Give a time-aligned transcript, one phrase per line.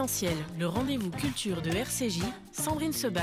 [0.00, 3.20] Essentiel, le rendez-vous culture de RCJ, Sandrine Seban.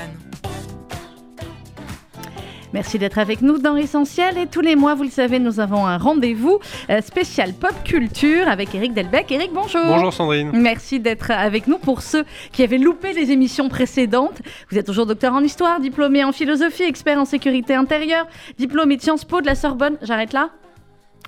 [2.72, 4.38] Merci d'être avec nous dans Essentiel.
[4.38, 8.46] Et tous les mois, vous le savez, nous avons un rendez-vous euh, spécial pop culture
[8.46, 9.32] avec Eric Delbecq.
[9.32, 9.84] Eric, bonjour.
[9.86, 10.52] Bonjour Sandrine.
[10.54, 14.40] Merci d'être avec nous pour ceux qui avaient loupé les émissions précédentes.
[14.70, 19.02] Vous êtes toujours docteur en histoire, diplômé en philosophie, expert en sécurité intérieure, diplômé de
[19.02, 19.98] Sciences Po de la Sorbonne.
[20.00, 20.50] J'arrête là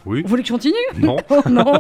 [0.07, 0.23] oui.
[0.23, 1.17] Vous voulez que je continue Non.
[1.31, 1.75] Oh, non.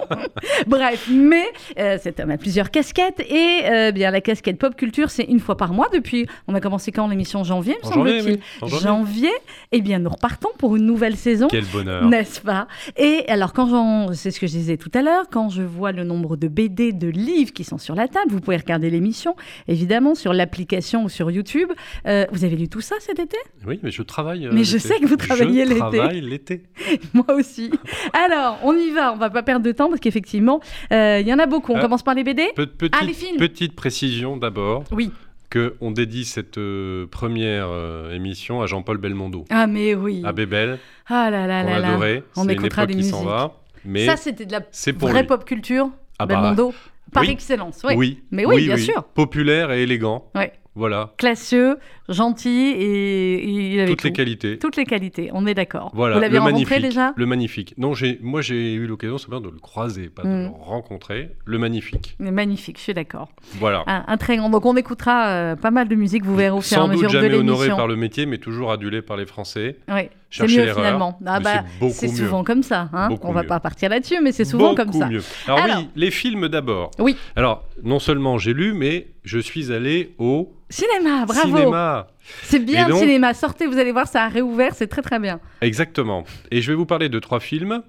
[0.66, 1.44] Bref, mais
[1.78, 5.40] euh, cet homme a plusieurs casquettes et euh, bien la casquette pop culture, c'est une
[5.40, 6.26] fois par mois depuis.
[6.46, 8.40] On a commencé quand l'émission janvier, me semble-t-il?
[8.62, 8.68] oui.
[8.80, 9.30] Janvier.
[9.72, 11.48] Eh bien, nous repartons pour une nouvelle saison.
[11.50, 12.04] Quel bonheur.
[12.08, 12.68] N'est-ce pas?
[12.96, 15.92] Et alors, quand j'en, c'est ce que je disais tout à l'heure, quand je vois
[15.92, 19.34] le nombre de BD, de livres qui sont sur la table, vous pouvez regarder l'émission,
[19.68, 21.70] évidemment, sur l'application ou sur YouTube.
[22.06, 23.36] Euh, vous avez lu tout ça cet été?
[23.66, 24.46] Oui, mais je travaille.
[24.46, 25.74] euh, Mais je sais que vous travaillez l'été.
[25.74, 26.62] Je travaille l'été.
[27.14, 27.70] Moi aussi.
[28.12, 30.60] Alors, on y va, on va pas perdre de temps parce qu'effectivement,
[30.92, 31.72] euh, il y en a beaucoup.
[31.72, 33.36] On Euh, commence par les BD Pe- petite, Ah, les films.
[33.38, 35.10] petite précision d'abord Oui.
[35.50, 39.44] que on dédie cette euh, première euh, émission à Jean-Paul Belmondo.
[39.50, 40.22] Ah, mais oui.
[40.24, 41.88] À Bébel, Ah là là on là là.
[41.88, 42.22] l'adorait.
[42.36, 43.28] On écoutera des qui s'en musiques.
[43.30, 43.54] va.
[43.84, 44.60] Mais Ça, c'était de la
[44.98, 45.26] vraie lui.
[45.26, 45.90] pop culture.
[46.18, 46.74] Ah bah, Belmondo.
[47.12, 47.30] Par oui.
[47.30, 47.94] excellence, oui.
[47.96, 48.22] Oui.
[48.30, 49.02] Mais oui, bien sûr.
[49.04, 50.30] Populaire et élégant.
[50.34, 50.52] Ouais.
[50.76, 51.12] Voilà.
[51.18, 54.58] Classieux, gentil et, il avait Toutes les qualités.
[54.58, 55.90] Toutes les qualités, on est d'accord.
[55.94, 57.12] Voilà, Vous l'avez le rencontré magnifique, déjà?
[57.16, 57.74] le magnifique.
[57.76, 60.42] Non, j'ai, moi j'ai eu l'occasion, c'est bien de le croiser, pas de Mm.
[60.44, 61.30] le rencontrer.
[61.44, 62.16] Le magnifique.
[62.20, 63.30] Mais magnifique, je suis d'accord.
[63.58, 63.82] Voilà.
[63.86, 64.48] Un, un très grand.
[64.48, 66.88] Donc on écoutera euh, pas mal de musique, vous verrez au fur et à Sans
[66.88, 69.76] mesure doute de jamais honoré par le métier, mais toujours adulé par les Français.
[69.88, 71.18] Oui, Chercher mieux l'erreur, finalement.
[71.26, 72.14] Ah bah, c'est mieux.
[72.14, 72.88] souvent comme ça.
[72.92, 73.48] Hein Beaucoup on va mieux.
[73.48, 75.08] pas partir là-dessus, mais c'est souvent Beaucoup comme ça.
[75.08, 75.22] mieux.
[75.48, 75.78] Alors, Alors.
[75.78, 76.92] oui, les films d'abord.
[77.00, 77.16] Oui.
[77.34, 81.56] Alors, non seulement j'ai lu, mais je suis allé au Cinéma, bravo.
[81.56, 82.06] cinéma.
[82.44, 83.34] C'est bien le cinéma.
[83.34, 85.40] Sortez, vous allez voir, ça a réouvert, c'est très très bien.
[85.62, 86.22] Exactement.
[86.52, 87.82] Et je vais vous parler de trois films.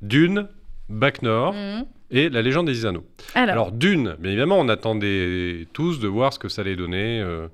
[0.00, 0.48] Dune,
[0.88, 1.84] Bac Nord Mhm.
[2.10, 3.04] et La légende des Anneaux.
[3.34, 7.20] Alors, Alors Dune, bien évidemment, on attendait tous de voir ce que ça allait donner.
[7.20, 7.48] euh,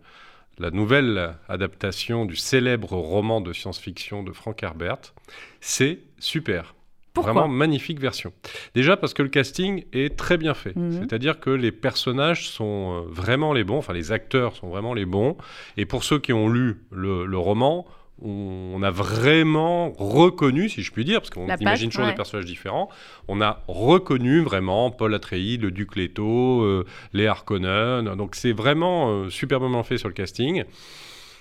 [0.59, 5.15] la nouvelle adaptation du célèbre roman de science-fiction de Frank Herbert.
[5.61, 6.75] C'est super.
[7.13, 8.33] pourquoi Vraiment magnifique version.
[8.75, 10.75] Déjà parce que le casting est très bien fait.
[10.77, 11.01] Mhm.
[11.01, 15.05] C'est-à-dire que les personnages sont euh, vraiment les bons, enfin les acteurs sont vraiment les
[15.05, 15.37] bons.
[15.77, 17.87] Et pour ceux qui ont lu le, le roman,
[18.23, 22.13] on, a vraiment reconnu, si je puis dire, parce qu'on imagine toujours ouais.
[22.13, 22.89] des personnages différents,
[23.29, 28.15] on a reconnu vraiment Paul Atreides, le duc Leto, euh, les Harkonnen.
[28.17, 30.65] Donc c'est vraiment euh, superbement fait sur le casting.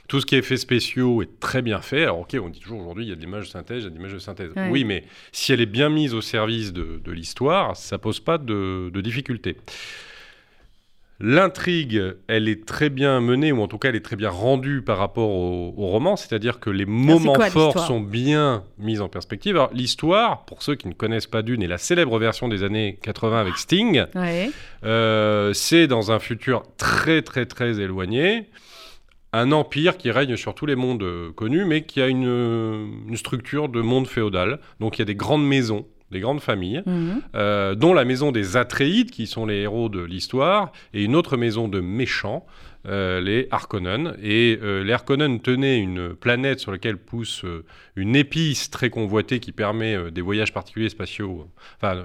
[0.07, 2.03] Tout ce qui est effets spéciaux est très bien fait.
[2.03, 3.87] Alors, ok, on dit toujours aujourd'hui, il y a de l'image de synthèse, il y
[3.87, 4.51] a de l'image de synthèse.
[4.55, 4.69] Ouais.
[4.69, 8.37] Oui, mais si elle est bien mise au service de, de l'histoire, ça pose pas
[8.37, 9.55] de, de difficulté.
[11.25, 14.81] L'intrigue, elle est très bien menée, ou en tout cas, elle est très bien rendue
[14.81, 19.07] par rapport au, au roman, c'est-à-dire que les moments quoi, forts sont bien mis en
[19.07, 19.55] perspective.
[19.55, 22.99] Alors, l'histoire, pour ceux qui ne connaissent pas Dune, est la célèbre version des années
[23.03, 24.03] 80 avec Sting.
[24.15, 24.51] ouais.
[24.83, 28.49] Euh, c'est dans un futur très très très éloigné,
[29.31, 33.15] un empire qui règne sur tous les mondes euh, connus, mais qui a une, une
[33.15, 34.59] structure de monde féodal.
[34.81, 37.21] Donc il y a des grandes maisons, des grandes familles, Mhm.
[37.35, 41.35] euh, dont la maison des Atréides, qui sont les héros de l'histoire, et une autre
[41.35, 42.45] maison de méchants,
[42.87, 44.15] euh, les Harkonnen.
[44.21, 47.63] Et euh, les Harkonnen tenaient une planète sur laquelle pousse euh,
[47.95, 51.47] une épice très convoitée qui permet des voyages particuliers spatiaux.
[51.81, 52.03] Enfin,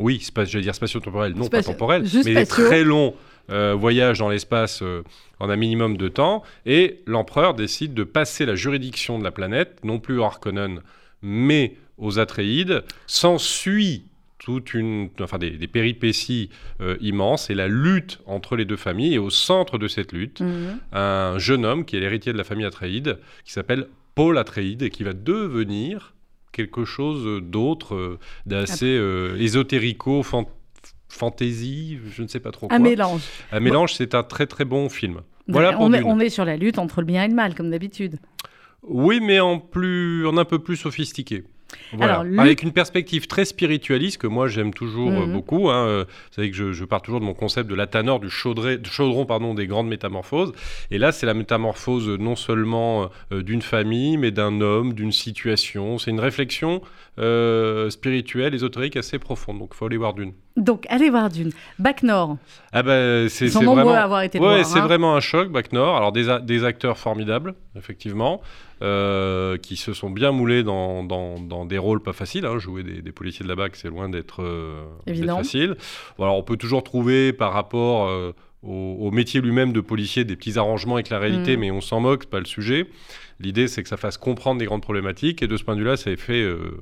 [0.00, 3.14] oui, j'allais dire spatio-temporels, non Spatio- pas temporels, juste mais des très longs
[3.48, 4.82] voyages dans l'espace
[5.40, 6.42] en un minimum de temps.
[6.66, 10.82] Et l'empereur décide de passer la juridiction de la planète, non plus aux Harkonnen,
[11.22, 12.82] mais aux Atréides.
[13.06, 14.04] S'ensuit
[14.38, 16.48] toute une, enfin des, des péripéties
[16.80, 19.14] euh, immenses et la lutte entre les deux familles.
[19.14, 20.78] Et au centre de cette lutte, Mhm.
[20.92, 24.90] un jeune homme qui est l'héritier de la famille Atréide, qui s'appelle Paul Atréide et
[24.90, 26.14] qui va devenir
[26.52, 30.46] quelque chose d'autre, euh, d'assez euh, ésotérico, fan-
[31.08, 32.76] fantasy, je ne sais pas trop quoi.
[32.76, 33.22] Un mélange.
[33.52, 35.20] Un mélange, c'est un très très bon film.
[35.46, 37.54] Voilà pour on, est, on est sur la lutte entre le bien et le mal,
[37.54, 38.18] comme d'habitude.
[38.82, 41.44] Oui, mais en plus, en un peu plus sophistiqué.
[41.92, 42.20] Voilà.
[42.20, 45.32] Alors, Avec une perspective très spiritualiste que moi j'aime toujours euh, Mhm.
[45.32, 45.68] beaucoup.
[45.70, 48.20] hein, euh, Vous savez que je, je pars toujours de mon concept de la tanor,
[48.20, 50.52] du chaudré- chaudron pardon, des grandes métamorphoses.
[50.90, 55.98] Et là, c'est la métamorphose non seulement euh, d'une famille, mais d'un homme, d'une situation.
[55.98, 56.80] C'est une réflexion
[57.18, 59.58] euh, spirituelle, ésotérique assez profonde.
[59.58, 60.32] Donc, il faut aller voir d'une.
[60.56, 61.50] Donc, allez voir Dune.
[61.78, 62.36] Bac Nord.
[62.72, 63.98] Ah bah, c'est Ils sont nombreux vraiment...
[63.98, 64.86] à avoir été Ouais, c'est hein.
[64.86, 65.96] vraiment un choc, Bac Nord.
[65.96, 68.40] Alors, des, a- des acteurs formidables, effectivement,
[68.82, 72.44] euh, qui se sont bien moulés dans, dans- dans des rôles pas faciles.
[72.46, 72.58] hein.
[72.58, 74.84] Jouer des, des policiers de la BAC, c'est loin d'être euh,
[75.36, 75.76] facile.
[76.18, 78.32] Alors, on peut toujours trouver, par rapport euh,
[78.62, 81.60] au, au métier lui-même de policier, des petits arrangements avec la réalité, Mm.
[81.60, 82.86] mais on s'en moque, c'est pas le sujet.
[83.40, 85.96] L'idée, c'est que ça fasse comprendre des grandes problématiques, et de ce point de vue-là,
[85.96, 86.42] ça est fait...
[86.42, 86.80] euh,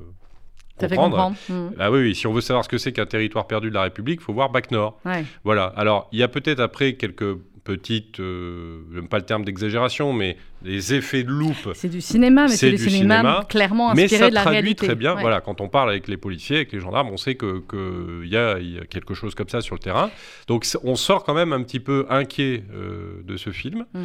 [0.78, 1.36] Ça fait comprendre.
[1.38, 1.70] comprendre.
[1.70, 1.74] Mm.
[1.78, 3.82] Ah oui, oui, si on veut savoir ce que c'est qu'un territoire perdu de la
[3.82, 4.98] République, il faut voir Bac Nord.
[5.04, 5.24] Ouais.
[5.44, 5.72] Voilà.
[5.76, 10.36] Alors, il y a peut-être après quelques petites, euh, j'aime pas le terme d'exagération, mais
[10.62, 11.72] des effets de loupe.
[11.74, 14.42] C'est du cinéma, mais C'est du du cinéma, cinéma, clairement Mais inspiré ça de la
[14.42, 14.86] traduit réalité.
[14.86, 15.14] très bien.
[15.16, 15.20] Ouais.
[15.20, 18.36] Voilà, quand on parle avec les policiers, avec les gendarmes, on sait que qu'il y,
[18.36, 20.10] a, il y a quelque chose comme ça sur le terrain.
[20.46, 23.84] Donc, on sort quand même un petit peu inquiet euh, de ce film.
[23.94, 24.02] Mhm.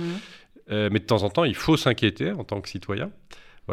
[0.72, 3.12] Euh, mais de temps en temps, il faut s'inquiéter en tant que citoyen.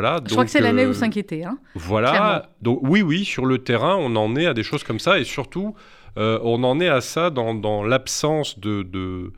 [0.01, 1.45] Voilà, Je crois que c'est l'année euh, où s'inquiéter.
[1.45, 1.59] Hein.
[1.75, 2.11] Voilà.
[2.11, 2.43] Clairement.
[2.63, 5.25] Donc oui, oui, sur le terrain, on en est à des choses comme ça, et
[5.25, 5.75] surtout,
[6.19, 9.33] euh, on en est à ça dans, dans l'absence de, de,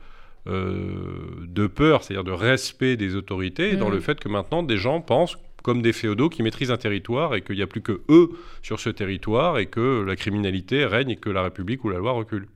[0.47, 3.95] euh, de peur, c'est-à-dire de respect des autorités, et dans Mhm.
[3.95, 7.41] le fait que maintenant, des gens pensent comme des féodaux qui maîtrisent un territoire et
[7.41, 8.29] qu'il n'y a plus que eux
[8.63, 12.11] sur ce territoire et que la criminalité règne et que la République ou la loi
[12.13, 12.47] recule.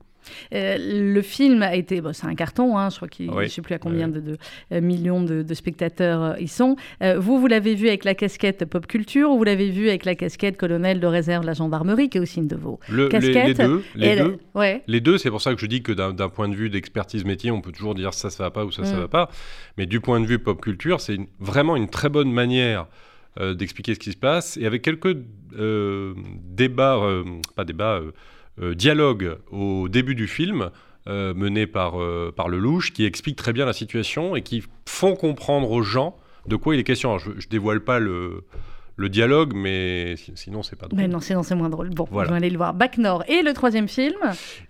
[0.54, 0.76] Euh,
[1.12, 3.44] le film a été, bon, c'est un carton, hein, je crois qu'il, Oui.
[3.44, 4.36] je sais plus à combien de, de,
[4.72, 6.76] euh, millions de, de spectateurs euh, ils sont.
[7.02, 10.04] Euh, vous, vous l'avez vu avec la casquette pop culture ou vous l'avez vu avec
[10.04, 13.08] la casquette colonel de réserve de la gendarmerie, qui est aussi une de vos Le-
[13.08, 14.82] casquettes les deux, les deux, Ouais.
[14.86, 17.24] Les deux, c'est pour ça que je dis que d'un d'un point de vue d'expertise
[17.24, 19.00] métier, on peut toujours dire ça, ça va pas ou ça, ça Mm.
[19.00, 19.30] va pas.
[19.78, 22.86] Mais du point de vue pop culture, c'est une- vraiment une très bonne manière
[23.38, 24.56] d'expliquer ce qui se passe.
[24.56, 25.14] Et avec quelques
[26.54, 27.00] débats,
[27.54, 28.00] pas débats,
[28.60, 30.70] euh, dialogues au début du film,
[31.08, 35.14] euh, menés par, euh, par Lelouch, qui expliquent très bien la situation et qui font
[35.14, 36.16] comprendre aux gens
[36.48, 37.18] de quoi il est question.
[37.18, 38.44] Je, je dévoile pas le,
[38.98, 40.98] le dialogue, mais si- sinon, c'est pas drôle.
[40.98, 41.90] Mais non, sinon c'est moins drôle.
[41.90, 42.28] Bon, Voilà.
[42.28, 42.72] je vais aller le voir.
[42.72, 43.24] Bac Nord.
[43.28, 44.16] Et le troisième film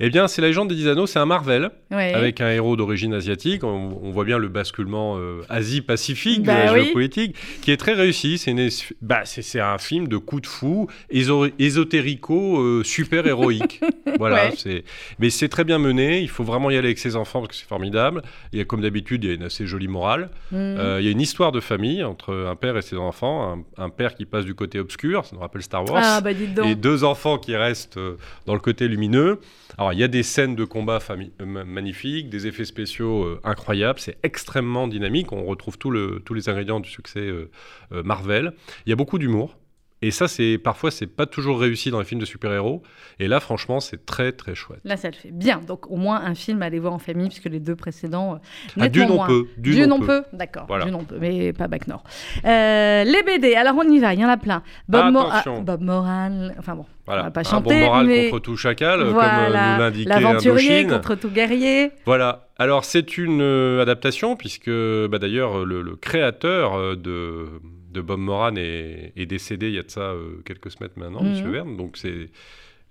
[0.01, 1.71] Eh bien, c'est La légende des dix anneaux, c'est un Marvel.
[1.93, 2.13] ouais.
[2.13, 3.63] avec un héros d'origine asiatique.
[3.63, 6.85] On, on voit bien le basculement euh, Asie-Pacifique de Bah la oui.
[6.85, 8.39] géopolitique, qui est très réussi.
[8.39, 8.55] C'est
[9.01, 9.23] bah,
[9.63, 13.81] un film de coup de fou, éso- ésotérico, euh, super héroïque.
[14.19, 14.47] voilà.
[14.47, 14.53] Ouais.
[14.57, 14.85] c'est-
[15.19, 16.21] Mais c'est très bien mené.
[16.21, 18.23] Il faut vraiment y aller avec ses enfants parce que c'est formidable.
[18.53, 20.31] Il y a, comme d'habitude, il y a une assez jolie morale.
[20.51, 20.59] Mhm.
[20.59, 23.65] Euh, il y a une histoire de famille entre un père et ses enfants.
[23.79, 26.33] Un, un père qui passe du côté obscur, ça nous rappelle Star Wars Ah, bah
[26.33, 28.17] et deux enfants qui restent euh,
[28.47, 29.41] dans le côté lumineux.
[29.79, 33.41] Alors, il y a des scènes de combat euh, ma- magnifiques, des effets spéciaux euh,
[33.45, 37.51] incroyables, c'est extrêmement dynamique, on retrouve tout le- tous les ingrédients du succès euh,
[37.93, 38.53] euh, Marvel.
[38.87, 39.57] Il y a beaucoup d'humour.
[40.03, 42.83] Et ça, c'est parfois, c'est pas toujours réussi dans les films de super-héros.
[43.19, 44.81] Et là, franchement, c'est très, très chouette.
[44.85, 45.31] Là, ça le fait.
[45.33, 45.59] Bien.
[45.67, 48.35] Donc, au moins un film à aller voir en famille, puisque les deux précédents.
[48.35, 48.39] euh,
[48.79, 49.47] Ah, Dune, on peut.
[49.57, 50.23] Dune, on peut.
[50.35, 50.67] d'accord.
[50.69, 50.85] Voilà.
[50.85, 52.05] Dune, on peut, mais pas Bac Nord.
[52.45, 54.63] Euh, les BD, alors on y va, il y en a plein.
[54.89, 55.57] Bob, Mo- Attention.
[55.61, 57.23] ah, Bob Moran, enfin bon, Voilà.
[57.23, 59.81] on va pas un chanter, bon moral mais contre tout chacal, comme euh, voilà, nous
[59.81, 61.91] l'indiquait l'aventurier contre tout guerrier.
[62.05, 62.49] Voilà.
[62.59, 67.47] Alors, c'est une euh, adaptation, puisque bah, d'ailleurs, le, le créateur euh, de,
[67.91, 71.23] de Bob Moran est, est décédé il y a de ça euh, quelques semaines maintenant,
[71.23, 71.31] Mhm.
[71.31, 71.77] Monsieur Verne.
[71.77, 72.31] Donc, c'est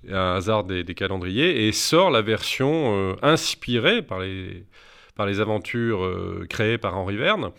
[0.10, 1.68] un hasard des, des calendriers.
[1.68, 4.66] Et sort la version euh, inspirée par les,
[5.16, 7.52] par les aventures euh, créées par Henri Verne.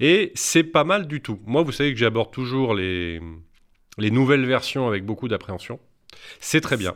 [0.00, 1.40] Et c'est pas mal du tout.
[1.46, 3.20] Moi, vous savez que j'aborde toujours les,
[3.98, 5.80] les nouvelles versions avec beaucoup d'appréhension.
[6.40, 6.94] C'est très bien.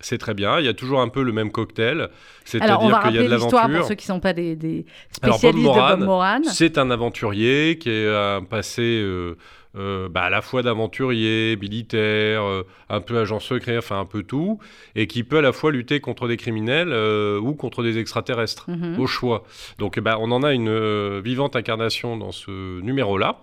[0.00, 0.58] C'est très bien.
[0.58, 2.08] Il y a toujours un peu le même cocktail.
[2.44, 3.86] C'est-à-dire qu'il y a de l'histoire pour l'aventure.
[3.86, 4.86] ceux qui ne sont pas des, des
[5.22, 6.40] Alors, Bob spécialistes Moran, de Bob Moran.
[6.44, 9.36] C'est un aventurier qui a un passé euh,
[9.76, 14.22] euh, bah, à la fois d'aventurier, militaire, euh, un peu agent secret, enfin un peu
[14.22, 14.58] tout,
[14.96, 16.92] et qui peut à la fois lutter contre des criminels
[17.40, 18.98] ou contre des extraterrestres, Mhm.
[18.98, 19.44] au choix.
[19.78, 23.36] Donc ben, on en a une vivante incarnation dans ce numéro-là.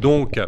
[0.00, 0.40] Donc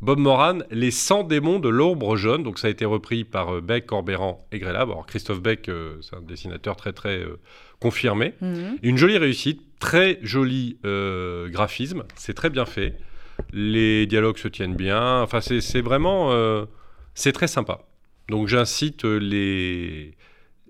[0.00, 3.60] Bob Moran, Les 100 démons de l'ombre jaune, donc ça a été repris par euh,
[3.60, 4.90] Beck, Corbéran et Grélab.
[4.90, 7.40] Alors Christophe Beck, euh, c'est un dessinateur très très euh,
[7.80, 8.34] confirmé.
[8.40, 8.78] Mhm.
[8.82, 12.96] Une jolie réussite, très joli euh, graphisme, c'est très bien fait.
[13.52, 15.20] Les dialogues se tiennent bien.
[15.22, 16.32] Enfin, c'est vraiment.
[17.14, 17.86] c'est très sympa.
[18.28, 20.16] Donc, j'incite les.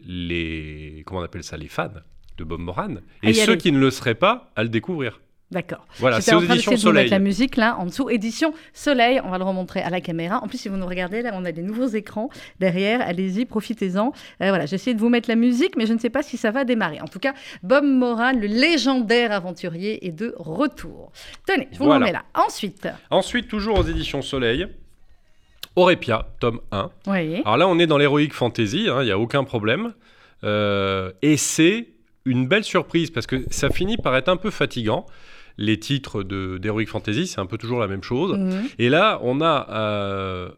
[0.04, 1.88] les comment on appelle ça Les fans
[2.36, 2.96] de Bob Moran.
[3.22, 3.58] Et ceux aller.
[3.58, 5.18] qui ne le seraient pas, à le découvrir.
[5.50, 5.86] D'accord.
[5.98, 7.10] Voilà, c'est en aux train éditions de vous mettre Soleil.
[7.10, 8.10] la musique là en dessous.
[8.10, 10.42] Édition Soleil, on va le remontrer à la caméra.
[10.44, 12.28] En plus, si vous nous regardez là, on a des nouveaux écrans
[12.60, 13.00] derrière.
[13.00, 14.08] Allez-y, profitez-en.
[14.42, 16.36] Euh, voilà, j'ai essayé de vous mettre la musique, mais je ne sais pas si
[16.36, 17.00] ça va démarrer.
[17.00, 21.12] En tout cas, Bob Moran, le légendaire aventurier, est de retour.
[21.46, 22.00] Tenez, je vous Voilà.
[22.00, 22.24] le remets là.
[22.34, 24.66] Ensuite, Ensuite, toujours aux éditions Soleil,
[25.76, 26.90] Aurépia, tome 1.
[27.06, 27.36] oui.
[27.44, 29.94] Alors là, on est dans l'héroïque fantasy, hein, il n'y a aucun problème.
[30.44, 31.88] Euh, et c'est
[32.24, 35.06] une belle surprise parce que ça finit par être un peu fatigant.
[35.58, 38.38] Les titres de- d'Heroic Fantasy, c'est un peu toujours la même chose.
[38.38, 38.68] Mhm.
[38.78, 40.48] Et là, on a euh,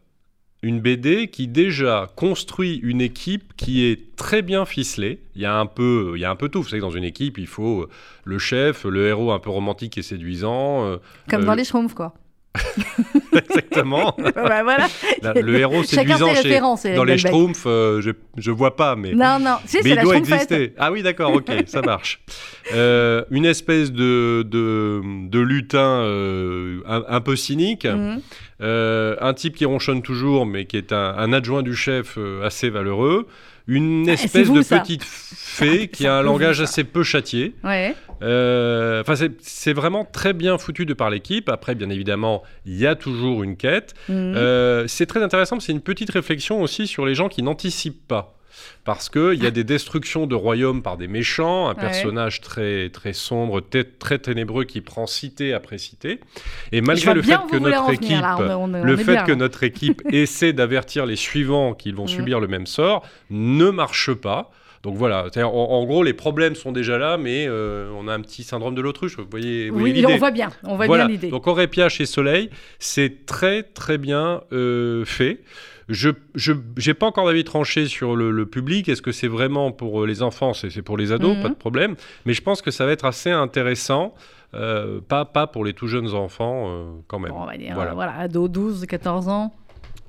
[0.63, 5.19] une BD qui déjà construit une équipe qui est très bien ficelée.
[5.35, 6.61] Il y a un peu, il y a un peu tout.
[6.61, 7.87] Vous savez, dans une équipe, il faut
[8.25, 10.85] le chef, le héros un peu romantique et séduisant.
[10.85, 10.97] euh,
[11.29, 12.13] Comme euh, dans les Schtroumpfs, quoi.
[13.33, 14.15] Exactement.
[14.35, 14.87] Bah, voilà.
[15.21, 16.59] Là, le héros séduisant chez-
[16.95, 17.17] dans les.
[17.17, 20.17] Schtroumpfs, euh, je, je vois pas, mais, Non, non, si, mais c'est il la doit
[20.17, 20.73] exister.
[20.77, 22.21] Ah oui, d'accord, ok, ça marche.
[22.73, 28.21] Euh, une espèce de, de, de lutin euh, un, un peu cynique, Mhm.
[28.63, 33.27] Un type qui ronchonne toujours, mais qui est un, un adjoint du chef assez valeureux.
[33.67, 34.79] Une Ah, espèce vous, de ça.
[34.79, 37.55] petite fée qui a un langage vous, assez peu châtié.
[37.63, 37.95] Ouais.
[38.21, 39.03] Euh,
[39.41, 41.49] c'est vraiment très bien foutu de par l'équipe.
[41.49, 43.93] Après, bien évidemment, il y a toujours une quête.
[44.09, 44.33] Mhm.
[44.35, 48.35] Euh, c'est très intéressant, c'est une petite réflexion aussi sur les gens qui n'anticipent pas.
[48.83, 51.79] Parce qu'il y a des destructions de royaumes par des méchants, un Ouais.
[51.81, 53.61] personnage très, très sombre,
[53.99, 56.19] très ténébreux qui prend cité après cité.
[56.71, 58.37] Et malgré le fait que notre équipe, venir, là.
[58.39, 61.73] On est- on est- le on fait bien, que notre équipe essaie d'avertir les suivants
[61.73, 62.07] qu'ils vont Mhm.
[62.09, 64.51] subir le même sort, ne marche pas.
[64.83, 68.19] Donc voilà, en, en gros, les problèmes sont déjà là, mais euh, on a un
[68.21, 69.15] petit syndrome de l'autruche.
[69.15, 70.49] Vous voyez, vous Oui, on voit bien.
[70.63, 71.05] On voit voilà.
[71.05, 71.29] bien l'idée.
[71.29, 75.41] Donc Aurépia chez Soleil, c'est très très bien euh, fait.
[75.93, 76.09] Je
[76.87, 78.87] n'ai pas encore d'avis tranché sur le, le public.
[78.89, 80.53] Est-ce que c'est vraiment pour euh, les enfants?
[80.53, 81.41] C'est pour les ados, Mhm.
[81.43, 81.95] pas de problème.
[82.25, 84.13] Mais je pense que ça va être assez intéressant.
[84.53, 87.31] euh, pas, pas pour les tout jeunes enfants, euh, quand même.
[87.31, 87.91] Bon, on va dire, Voilà.
[87.91, 89.53] euh, voilà, ado, 12, 14 ans.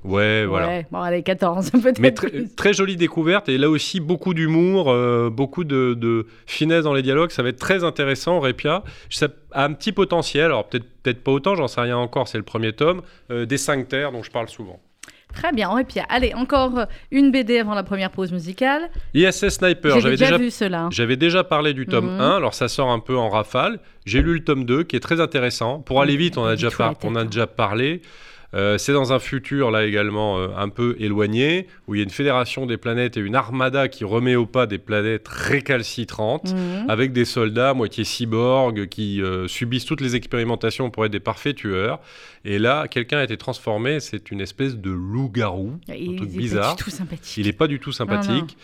[0.03, 0.67] Ouais, voilà.
[0.67, 1.99] Ouais, bon, allez, 14, peut-être.
[1.99, 2.53] Mais très, plus.
[2.53, 7.01] très jolie découverte et là aussi beaucoup d'humour, euh, beaucoup de, de finesse dans les
[7.03, 7.31] dialogues.
[7.31, 8.83] Ça va être très intéressant, Répia.
[9.09, 12.37] Ça a un petit potentiel, alors peut-être peut-être pas autant, j'en sais rien encore, c'est
[12.37, 14.81] le premier tome, euh, des cinq terres dont je parle souvent.
[15.33, 18.89] Très bien, et puis allez, encore une BD avant la première pause musicale.
[19.13, 20.87] ISS Sniper, J'avais déjà, déjà, vu cela.
[20.91, 22.21] j'avais déjà parlé du tome Mhm.
[22.21, 23.79] 1, alors ça sort un peu en rafale.
[24.05, 25.79] J'ai lu le tome 2 qui est très intéressant.
[25.79, 28.01] Pour aller vite, on a, déjà, par- on a déjà parlé.
[28.53, 32.03] Euh, c'est dans un futur là également euh, un peu éloigné, où il y a
[32.03, 36.53] une fédération des planètes et une armada qui remet au pas des planètes récalcitrantes.
[36.53, 36.89] Mhm.
[36.89, 41.55] avec des soldats moitié cyborgs qui euh, subissent toutes les expérimentations pour être des parfaits
[41.55, 41.99] tueurs.
[42.45, 46.75] Et là, quelqu'un a été transformé, c'est une espèce de loup-garou, un Il truc bizarre.
[47.37, 48.57] Il n'est pas du tout sympathique.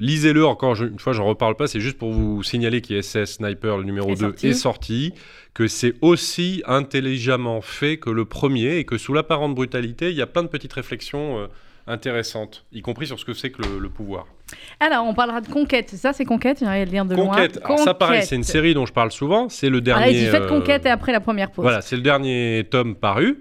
[0.00, 3.84] Lisez-le encore une fois, j'en reparle pas, c'est juste pour vous signaler qu'ISS Sniper, le
[3.84, 4.46] numéro Est 2, sorti.
[4.46, 5.12] est sorti,
[5.54, 10.22] que c'est aussi intelligemment fait que le premier, et que sous l'apparente brutalité, il y
[10.22, 11.46] a plein de petites réflexions euh,
[11.86, 14.26] intéressantes, y compris sur ce que c'est que le- le pouvoir.
[14.80, 15.90] Alors, on parlera de Conquête.
[15.90, 17.64] Ça, c'est Conquête J'ai envie de lire de Conquête, loin.
[17.66, 18.28] alors ça pareil, Conquête.
[18.28, 20.04] c'est une série dont je parle souvent, c'est le dernier.
[20.06, 21.62] Allez-y, faites euh, Conquête et après la première pause.
[21.62, 23.40] Voilà, c'est le dernier tome paru.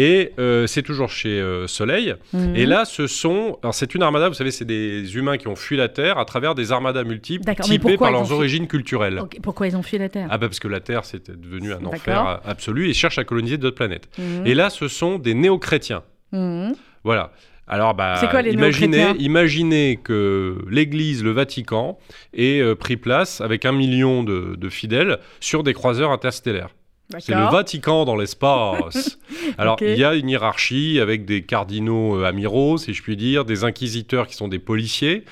[0.00, 2.14] Et euh, c'est toujours chez euh, Soleil.
[2.32, 2.56] Mhm.
[2.56, 3.58] Et là, ce sont.
[3.62, 6.24] Alors, c'est une armada, vous savez, c'est des humains qui ont fui la Terre à
[6.24, 9.20] travers des armadas multiples, typées par leurs origines culturelles.
[9.42, 10.26] Pourquoi ils ont fui la Terre?
[10.30, 13.58] Ah, bah, parce que la Terre, c'était devenu un enfer absolu et cherche à coloniser
[13.58, 14.08] d'autres planètes.
[14.16, 14.46] Mhm.
[14.46, 16.02] Et là, ce sont des néo-chrétiens.
[16.32, 16.74] Mhm.
[17.04, 17.32] Voilà.
[17.68, 21.98] Alors, bah, quoi, les imaginez, que l'Église, le Vatican,
[22.34, 26.70] ait euh, pris place avec un million de, de fidèles sur des croiseurs interstellaires.
[27.18, 27.50] C'est le.
[27.50, 29.18] Vatican dans l'espace.
[29.58, 33.44] Alors, il y a une hiérarchie avec des cardinaux euh, amiraux, si je puis dire,
[33.44, 35.24] des inquisiteurs qui sont des policiers.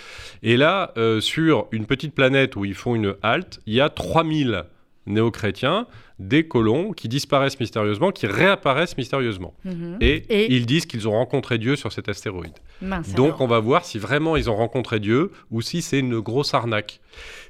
[0.42, 3.88] Et là, euh, sur une petite planète où ils font une halte, il y a
[3.88, 4.64] 3000
[5.06, 5.86] néo-chrétiens,
[6.18, 9.54] des colons qui disparaissent mystérieusement, qui réapparaissent mystérieusement.
[9.64, 9.98] Mhm.
[10.00, 12.52] Et, Et- ils disent qu'ils ont rencontré Dieu sur cet astéroïde.
[12.82, 13.40] Mince, Donc alors.
[13.42, 17.00] on va voir si vraiment ils ont rencontré Dieu ou si c'est une grosse arnaque.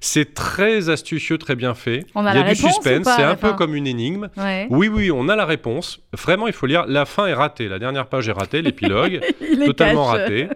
[0.01, 2.07] C'est très astucieux, très bien fait.
[2.15, 4.29] On a il y a la du suspense, c'est un peu comme une énigme.
[4.37, 4.67] Ouais.
[4.71, 6.01] Oui, oui, on a la réponse.
[6.15, 6.85] Vraiment, il faut lire.
[6.87, 7.69] La fin est ratée.
[7.69, 9.21] La dernière page est ratée, l'épilogue.
[9.67, 10.21] Totalement cache.
[10.21, 10.49] raté.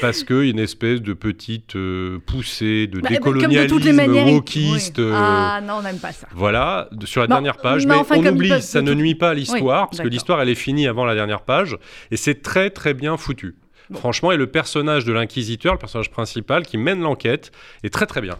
[0.00, 3.68] Parce qu'il y a une espèce de petite euh, poussée de Bah, comme de décolonialisme
[3.68, 4.98] toutes les manières, il- wokiste.
[4.98, 5.04] oui.
[5.04, 6.26] euh, Ah non, on n'aime pas ça.
[6.34, 7.86] Voilà, sur la Non, dernière page.
[7.86, 10.08] mais Mais, enfin, on oublie, peuvent ça ne nuit pas à l'histoire, Oui, parce que
[10.08, 11.76] l'histoire, elle est finie avant la dernière page.
[12.10, 13.56] Et c'est très, très bien foutu.
[13.94, 17.52] Franchement, et le personnage de l'inquisiteur, le personnage principal qui mène l'enquête,
[17.82, 18.38] est très, très bien.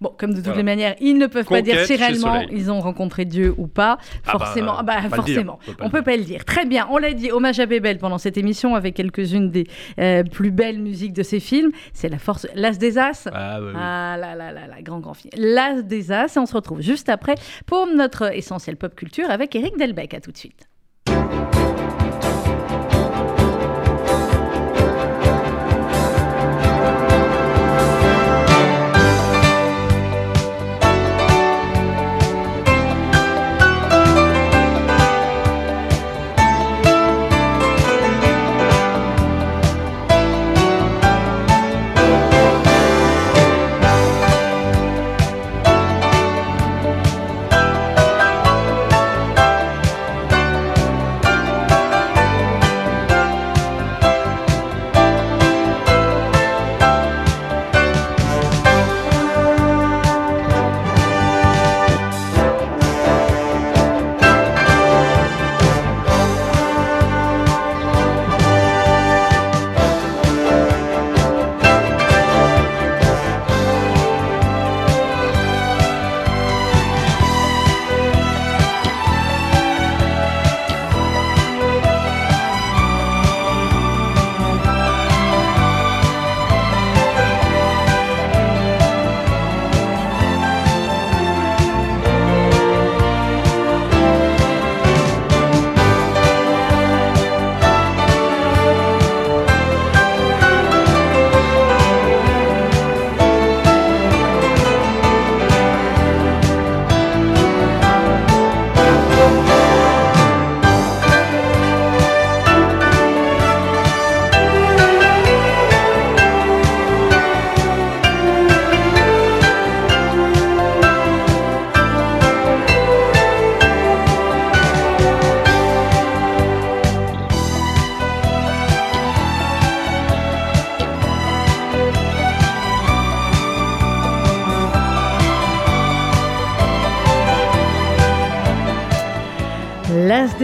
[0.00, 0.58] Bon, comme de toutes Voilà.
[0.58, 3.98] les manières, ils ne peuvent pas dire si réellement ils ont rencontré Dieu ou pas.
[4.26, 5.58] Ah bah, Forcément, ah bah, on dire, forcément.
[5.62, 6.44] on peut pas on le peut pas le dire.
[6.44, 9.68] Très bien, on l'a dit, hommage à Bébel pendant cette émission avec quelques-unes des
[10.00, 11.70] euh, plus belles musiques de ses films.
[11.92, 13.28] C'est la force, l'As des As.
[13.32, 13.72] Ah, ouais, ouais.
[13.76, 15.30] Ah là là là là, grand grand film.
[15.36, 17.36] L'As des As, et on se retrouve juste après
[17.66, 20.14] pour notre essentiel pop culture avec Eric Delbecq.
[20.14, 20.67] À tout de suite.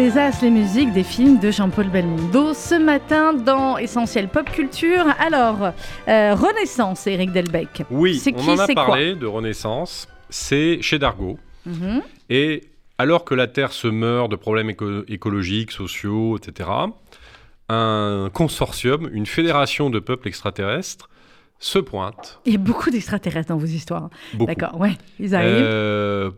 [0.05, 2.53] Des As, les musiques des films de Jean-Paul Belmondo.
[2.53, 5.07] Ce matin, dans Essentiel Pop Culture.
[5.19, 5.73] Alors,
[6.09, 7.85] euh, Renaissance, Eric Delbecq.
[7.91, 10.07] Oui, C'est on qui, en a parlé de Renaissance.
[10.29, 11.39] C'est chez Dargaud.
[11.65, 12.03] Mhm.
[12.29, 12.65] Et
[12.99, 16.69] alors que la Terre se meurt de problèmes éco- écologiques, sociaux, etc.,
[17.71, 21.09] un consortium, une fédération de peuples extraterrestres
[21.59, 22.41] se pointe.
[22.45, 24.11] Il y a beaucoup d'extraterrestres dans vos histoires.
[24.35, 25.55] D'accord, ouais, ils arrivent.
[25.55, 26.31] Euh,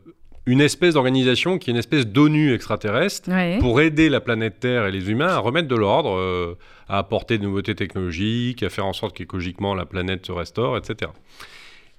[0.47, 3.59] une espèce d'organisation qui est une espèce d'ONU extraterrestre Ouais.
[3.59, 6.55] pour aider la planète Terre et les humains à remettre de l'ordre, euh,
[6.88, 11.11] à apporter de nouveautés technologiques, à faire en sorte qu'écologiquement la planète se restaure, etc.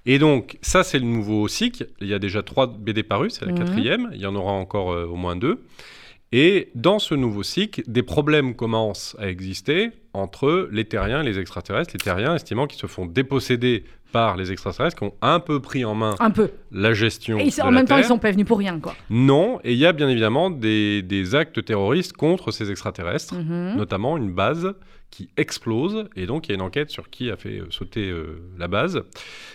[0.06, 1.88] Et donc, ça, c'est le nouveau cycle.
[2.00, 3.58] Il y a déjà trois BD parus, c'est la Mhm.
[3.58, 4.10] quatrième.
[4.14, 5.62] Il y en aura encore euh, au moins deux.
[6.32, 11.38] Et dans ce nouveau cycle, des problèmes commencent à exister entre les terriens et les
[11.38, 11.90] extraterrestres.
[11.94, 15.84] Les terriens estimant qu'ils se font déposséder par les extraterrestres qui ont un peu pris
[15.84, 16.50] en main Un peu.
[16.72, 18.80] la gestion Et ils- de en la même temps, ils sont pas venus pour rien,
[18.80, 18.94] quoi.
[19.10, 23.76] Non, et il y a bien évidemment des, des actes terroristes contre ces extraterrestres, Mhm.
[23.76, 24.74] notamment une base
[25.10, 28.08] qui explose, et donc il y a une enquête sur qui a fait euh, sauter
[28.10, 29.02] euh, la base.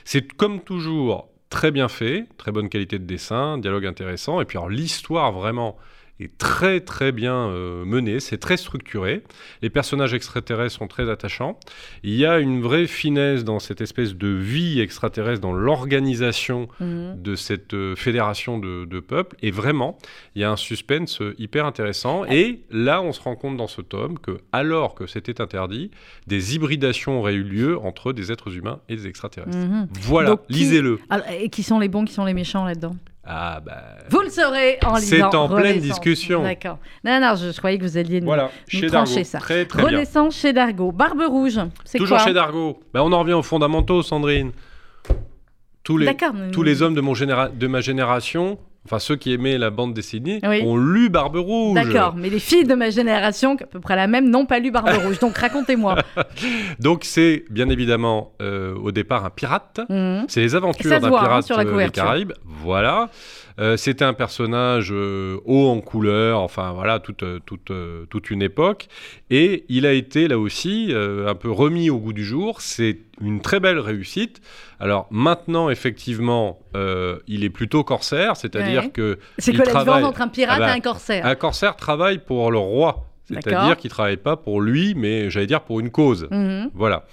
[0.03, 4.57] C'est comme toujours très bien fait, très bonne qualité de dessin, dialogue intéressant, et puis
[4.57, 5.77] alors l'histoire vraiment
[6.23, 9.23] est très très bien euh, menée, c'est très structuré,
[9.61, 11.59] les personnages extraterrestres sont très attachants,
[12.03, 17.21] il y a une vraie finesse dans cette espèce de vie extraterrestre, dans l'organisation Mhm.
[17.21, 19.35] de cette euh, fédération de, de peuples.
[19.41, 19.97] Et vraiment,
[20.35, 22.25] il y a un suspense euh, hyper intéressant.
[22.25, 25.91] Et là, on se rend compte dans ce tome que, alors que c'était interdit,
[26.27, 29.57] des hybridations auraient eu lieu entre des êtres humains et des extraterrestres.
[29.57, 29.87] Mhm.
[30.01, 30.99] Voilà, lisez-le.
[31.39, 32.95] Et qui sont les bons, qui sont les méchants là-dedans?
[33.25, 33.81] Ah bah.
[34.09, 35.29] Vous le saurez en C'est lisant.
[35.33, 36.43] en pleine discussion.
[36.43, 36.77] D'accord.
[37.05, 39.23] Non, non, je, je croyais que vous alliez nous, Voilà, nous chez trancher Dargaud.
[39.29, 39.39] ça.
[39.39, 39.91] Très très bien.
[39.91, 40.91] Renaissance chez Dargo.
[40.91, 42.79] Barbe Rouge, c'est Toujours quoi chez Dargaud.
[42.93, 44.51] Bah, on en revient aux fondamentaux, Sandrine.
[45.83, 46.33] Tous les, D'accord.
[46.51, 49.93] tous les hommes de, mon généra- de ma génération, enfin ceux qui aimaient la bande
[49.93, 50.61] dessinée, Oui.
[50.63, 51.75] ont lu Barbe Rouge.
[51.75, 54.71] D'accord, mais les filles de ma génération, à peu près la même, n'ont pas lu
[54.71, 55.19] Barbe Rouge.
[55.19, 55.97] Donc racontez-moi.
[56.79, 59.79] Donc c'est bien évidemment euh, au départ un pirate.
[59.89, 60.25] Mhm.
[60.27, 61.91] C'est les aventures d'un hein, pirate sur la euh, des.
[61.91, 62.33] Caraïbes.
[62.45, 63.09] Voilà.
[63.59, 67.71] Euh, C'était un personnage euh, haut en couleur, enfin voilà, toute, euh, toute,
[68.09, 68.87] toute une époque.
[69.29, 72.61] Et il a été là aussi euh, un peu remis au goût du jour.
[72.61, 74.41] C'est une très belle réussite.
[74.79, 76.59] Alors maintenant, effectivement,
[77.27, 78.89] il est plutôt corsaire, c'est-à-dire Ouais.
[78.89, 79.93] que C'est quoi la travaille.
[79.95, 83.05] différence entre un pirate Ah bah, et un corsaire un corsaire travaille pour le roi.
[83.25, 86.27] C'est-à-dire qu'il travaille pas pour lui, mais j'allais dire pour une cause.
[86.29, 86.71] Mhm.
[86.73, 87.05] Voilà.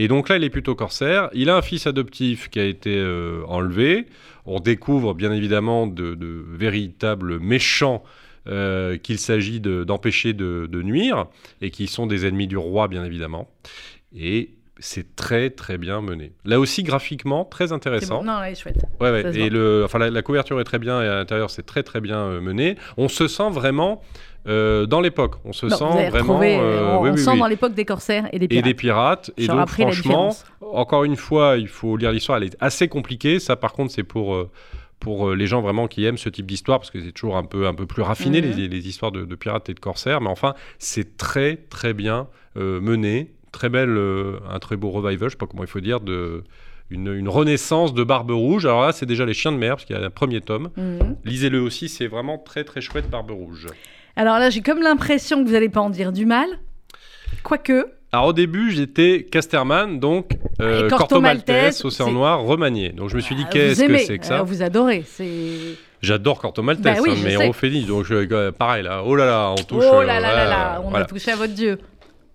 [0.00, 1.28] Et donc là, il est plutôt corsaire.
[1.34, 4.06] Il a un fils adoptif qui a été euh, enlevé.
[4.46, 8.04] On découvre bien évidemment de, de véritables méchants
[8.46, 11.26] euh, qu'il s'agit de- d'empêcher de, de nuire
[11.60, 13.50] et qui sont des ennemis du roi, bien évidemment.
[14.16, 16.30] Et c'est très très bien mené.
[16.44, 18.20] Là aussi, graphiquement, très intéressant.
[18.20, 18.32] bon.
[18.32, 18.78] Non, ouais, chouette.
[19.00, 19.36] Ouais, ouais.
[19.36, 22.00] Et le, enfin, la, la couverture est très bien et à l'intérieur, c'est très très
[22.00, 22.76] bien euh, mené.
[22.96, 24.00] On se sent vraiment
[24.48, 25.36] euh, dans l'époque.
[25.44, 26.34] On se Non, sent vraiment.
[26.38, 28.48] retrouvé, euh, on, oui, on oui, sent oui dans l'époque des corsaires et des et
[28.48, 28.64] pirates.
[28.64, 29.30] des pirates.
[29.36, 32.38] Et donc, franchement, encore une fois, il faut lire l'histoire.
[32.38, 33.38] Elle est assez compliquée.
[33.38, 34.50] Ça, par contre, c'est pour, euh,
[35.00, 37.44] pour euh, les gens vraiment qui aiment ce type d'histoire, parce que c'est toujours un
[37.44, 38.56] peu, un peu plus raffiné, Mhm.
[38.56, 40.20] les, les histoires de, de pirates et de corsaires.
[40.20, 43.32] Mais enfin, c'est très, très bien euh, mené.
[43.52, 46.44] Très belle, euh, un très beau revival, je sais pas comment il faut dire, de.
[46.90, 48.64] Une, une renaissance de Barbe Rouge.
[48.64, 50.70] Alors là, c'est déjà Les Chiens de Mer, parce qu'il y a un premier tome.
[50.78, 51.16] Mhm.
[51.22, 53.66] Lisez-le aussi, c'est vraiment très très chouette Barbe Rouge.
[54.18, 56.48] Alors là, j'ai comme l'impression que vous n'allez pas en dire du mal.
[57.44, 62.90] Quoique, Alors au début, j'étais Casterman, donc euh, Corto Corto Maltese, Océan Noir, remanié.
[62.90, 65.04] Donc je me suis dit, euh, qu'est-ce que c'est que ça vous adorez.
[65.06, 67.32] C'est J'adore Corto Maltese, Bah oui, sais.
[67.32, 67.86] héros fétiches.
[67.86, 69.84] Donc je- euh, pareil là, oh là là, on touche.
[69.88, 71.04] oh euh, là là là là, on voilà.
[71.04, 71.78] a touché à votre dieu.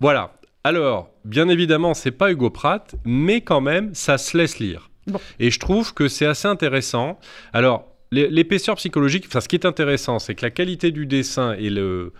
[0.00, 0.32] Voilà.
[0.64, 4.88] Alors, bien évidemment, c'est pas Hugo Pratt, mais quand même, ça se laisse lire.
[5.06, 5.20] Bon.
[5.38, 7.18] Et je trouve que c'est assez intéressant.
[7.52, 11.70] Alors, l'épaisseur psychologique, enfin, ce qui est intéressant, c'est que la qualité du dessin et
[11.70, 12.12] le,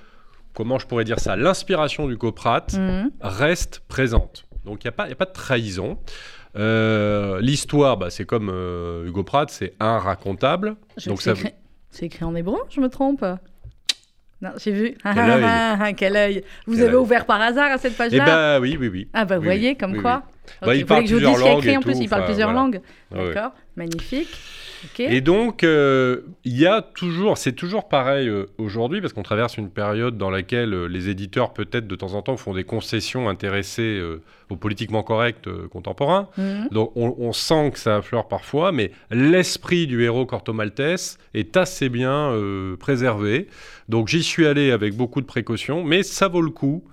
[0.52, 3.10] comment je pourrais dire ça, l'inspiration d'Hugo Pratt Mhm.
[3.20, 4.44] reste présente.
[4.64, 5.98] Donc, il n'y a, pas- y a pas de trahison.
[6.56, 10.76] Euh, L'histoire, bah, c'est comme euh, Hugo Pratt, c'est un racontable.
[11.06, 11.50] Donc c'est ça- écrit...
[11.90, 13.24] c'est écrit en hébreu, je me trompe?
[14.42, 14.94] Non, j'ai vu.
[15.04, 15.42] Ah, Quel ah, œil.
[15.46, 16.44] ah, ah, quel œil.
[16.66, 17.00] Vous Quel avez œil.
[17.00, 18.24] ouvert par hasard à cette Eh page-là?
[18.24, 19.08] bah oui, oui, oui.
[19.14, 20.22] Ah bah vous Oui, voyez, oui, comme oui, quoi.
[20.60, 22.62] Bah, il parle plusieurs langues écrit et en plus, tout, il parle plusieurs voilà.
[22.62, 22.80] langues.
[23.14, 23.24] Ah.
[23.24, 24.28] D'accord, magnifique.
[24.98, 29.56] Et donc, euh, il y a toujours, c'est toujours pareil euh, aujourd'hui, parce qu'on traverse
[29.56, 33.28] une période dans laquelle euh, les éditeurs, peut-être de temps en temps, font des concessions
[33.28, 34.02] intéressées
[34.50, 36.28] au politiquement correct contemporain.
[36.36, 36.68] Mhm.
[36.70, 41.56] Donc, on, on sent que ça affleure parfois, mais l'esprit du héros Corto Maltese est
[41.56, 42.32] assez bien
[42.78, 43.48] préservé.
[43.88, 46.84] Donc, j'y suis allé avec beaucoup de précautions, mais ça vaut le coup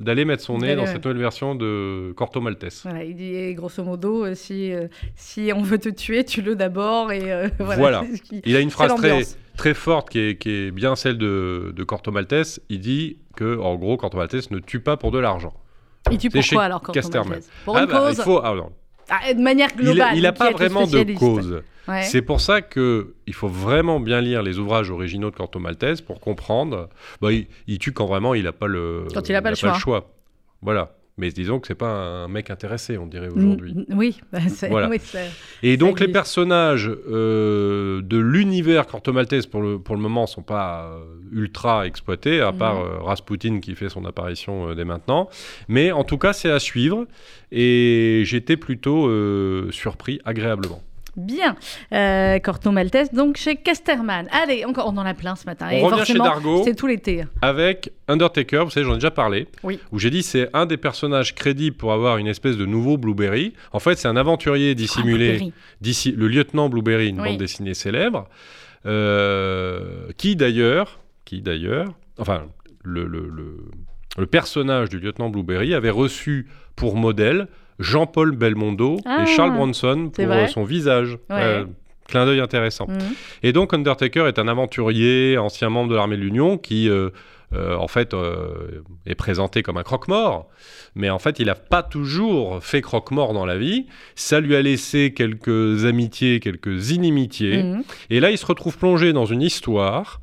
[0.00, 2.80] d'aller mettre son nez dans cette nouvelle version de Corto Maltese.
[2.84, 6.56] Voilà, il dit eh, grosso modo, euh, si, euh, si on veut te tuer, tue-le
[6.56, 7.12] d'abord.
[7.12, 7.76] Et euh, voilà.
[7.80, 8.04] Voilà.
[8.10, 9.22] c'est ce qui- Il a une phrase très,
[9.56, 12.60] très forte qui est, qui est bien celle de, de Corto Maltese.
[12.70, 15.52] Il dit que, en gros, Corto Maltese ne tue pas pour de l'argent.
[16.10, 17.40] Il tue pourquoi alors quand Casterman.
[17.66, 18.72] Pour Ah une bah, cause il faut, ah non.
[19.10, 20.16] Ah, De manière Il- globale.
[20.16, 21.62] il n'a pas vraiment de cause.
[21.88, 22.02] Ouais.
[22.02, 26.00] C'est pour ça que il faut vraiment bien lire les ouvrages originaux de Corto Maltese
[26.00, 26.88] pour comprendre.
[27.20, 29.56] Bah, il, il tue quand vraiment il n'a pas le Quand il a pas le
[29.56, 30.10] choix.
[30.62, 30.92] Voilà.
[31.18, 33.74] Mais disons que c'est pas un mec intéressé, on dirait aujourd'hui.
[33.74, 34.88] Mm, Oui, bah, c'est- Voilà.
[34.88, 34.98] oui,
[35.62, 40.42] Et donc les personnages euh, de l'univers Corto Maltese pour le, pour le moment sont
[40.42, 42.58] pas euh, ultra exploités, à Mhm.
[42.58, 45.28] part euh, Rasputin qui fait son apparition euh, dès maintenant.
[45.68, 47.06] Mais en tout cas c'est à suivre
[47.52, 49.10] et j'étais plutôt
[49.72, 50.82] surpris agréablement.
[51.16, 51.56] Bien.
[51.92, 54.28] Euh, Corto Maltese, donc chez Casterman.
[54.30, 55.66] Allez, encore, on en a plein ce matin.
[55.68, 56.62] On Et revient chez Dargo.
[56.64, 57.24] C'est tout l'été.
[57.42, 59.78] avec Undertaker, vous savez, j'en ai déjà parlé, Oui.
[59.92, 63.54] où j'ai dit c'est un des personnages crédibles pour avoir une espèce de nouveau Blueberry.
[63.72, 65.44] En fait, c'est un aventurier dissimulé, Ah,
[65.80, 67.28] d'ici le lieutenant Blueberry, une Oui.
[67.30, 68.28] bande dessinée célèbre,
[69.00, 72.42] euh, qui d'ailleurs, qui d'ailleurs, enfin,
[72.82, 73.58] le, le, le-
[74.18, 77.46] le personnage du lieutenant Blueberry avait reçu pour modèle
[77.80, 81.18] Jean-Paul Belmondo Ah, et Charles Bronson pour euh, son visage.
[81.28, 81.64] Ouais.
[82.06, 82.86] clin d'œil intéressant.
[82.88, 82.98] Mhm.
[83.42, 87.10] Et donc Undertaker est un aventurier, ancien membre de l'armée de l'Union, qui euh,
[87.52, 90.48] euh, en fait euh, est présenté comme un croque-mort,
[90.94, 93.86] mais en fait il n'a pas toujours fait croque-mort dans la vie.
[94.14, 97.62] Ça lui a laissé quelques amitiés, quelques inimitiés.
[97.62, 97.82] Mhm.
[98.10, 100.20] Et là il se retrouve plongé dans une histoire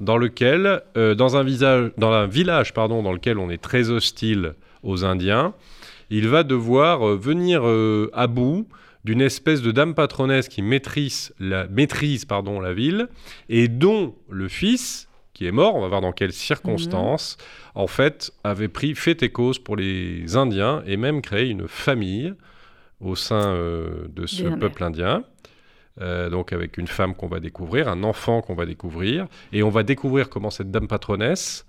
[0.00, 3.90] dans lequel, euh, dans un visage, dans un village pardon, dans lequel on est très
[3.90, 5.54] hostile aux Indiens,
[6.10, 8.66] il va devoir euh, venir euh, à bout
[9.04, 13.08] d'une espèce de dame patronesse qui maîtrise la, maîtrise, pardon, la ville
[13.48, 17.36] et dont le fils, qui est mort, on va voir dans quelles circonstances,
[17.74, 22.34] en fait, avait pris fait et cause pour les Indiens et même créé une famille
[23.00, 25.24] au sein euh, de ce peuple indien.
[26.00, 29.70] Euh, donc avec une femme qu'on va découvrir, un enfant qu'on va découvrir, et on
[29.70, 31.66] va découvrir comment cette dame patronesse,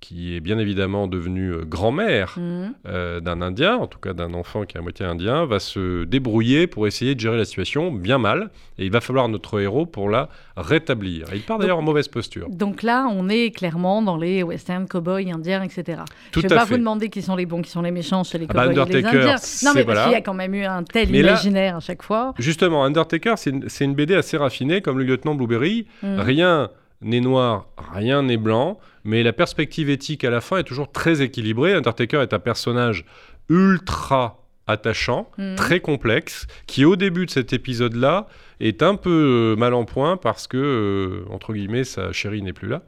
[0.00, 2.72] qui est bien évidemment devenue euh, grand-mère Mhm.
[2.88, 6.04] euh, d'un Indien, en tout cas d'un enfant qui est à moitié indien, va se
[6.04, 9.84] débrouiller pour essayer de gérer la situation bien mal, et il va falloir notre héros
[9.86, 11.32] pour la rétablir.
[11.32, 12.48] Et il part d'ailleurs en mauvaise posture.
[12.50, 16.02] Donc là, on est clairement dans les westerns, cowboys, indiens, etc.
[16.32, 16.74] Tout je ne vais pas fait.
[16.74, 18.88] vous demander qui sont les bons, qui sont les méchants chez les Ah bah, cowboys
[18.90, 19.20] et les indiens.
[19.64, 20.02] Non, mais parce voilà.
[20.04, 22.34] qu'il y a quand même eu un tel Mais là- imaginaire à chaque fois.
[22.38, 25.86] Justement, Undertaker, c'est une, BD assez raffinée, comme le lieutenant Blueberry.
[26.02, 26.20] Mhm.
[26.20, 26.70] Rien
[27.02, 31.22] n'est noir, rien n'est blanc, mais la perspective éthique à la fin est toujours très
[31.22, 31.74] équilibrée.
[31.74, 33.04] Undertaker est un personnage
[33.48, 34.36] ultra
[34.66, 35.56] attachant, Mhm.
[35.56, 38.28] très complexe, qui au début de cet épisode-là
[38.60, 42.52] est un peu euh, mal en point parce que, euh, entre guillemets, sa chérie n'est
[42.52, 42.82] plus là.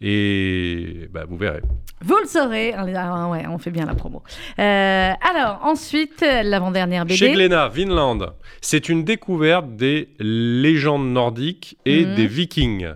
[0.00, 1.62] Et bah, vous verrez.
[2.04, 2.74] Vous le saurez.
[2.74, 4.22] Ah, ouais, on fait bien la promo.
[4.60, 7.16] Euh, alors, ensuite, l'avant-dernière BD.
[7.16, 12.14] Chez Glénat, Vinland, c'est une découverte des légendes nordiques et Mhm.
[12.14, 12.86] des vikings.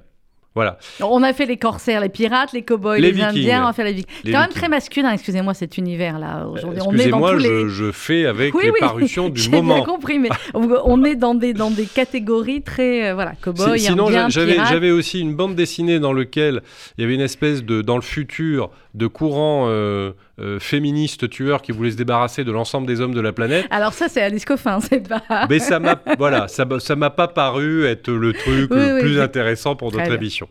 [0.57, 0.79] Voilà.
[1.01, 3.85] On a fait les corsaires, les pirates, les cowboys, Les les, indiens, on a fait
[3.85, 4.13] les vikings.
[4.25, 6.81] C'est quand même très masculin, excusez-moi, cet univers-là aujourd'hui.
[6.85, 7.49] On est dans Excusez-moi, tous les...
[7.49, 9.77] je, je fais avec Oui, les oui, parutions du J'ai moment.
[9.77, 14.07] bien compris, mais on est dans des, dans des catégories très, euh, voilà, cowboys, Sinon,
[14.09, 14.69] indiens, j'a- j'avais, pirates.
[14.71, 16.63] j'avais aussi une bande dessinée dans laquelle
[16.99, 21.63] il y avait une espèce de, dans le futur, de courant euh, euh, féministe tueur
[21.63, 23.67] qui voulait se débarrasser de l'ensemble des hommes de la planète.
[23.71, 25.23] Alors ça, c'est Alice Coffin, c'est pas...
[25.49, 28.95] Mais ça m'a, voilà, ça, m'a- ça m'a pas paru être le truc Oui, le
[28.97, 30.49] oui, plus intéressant pour notre émission.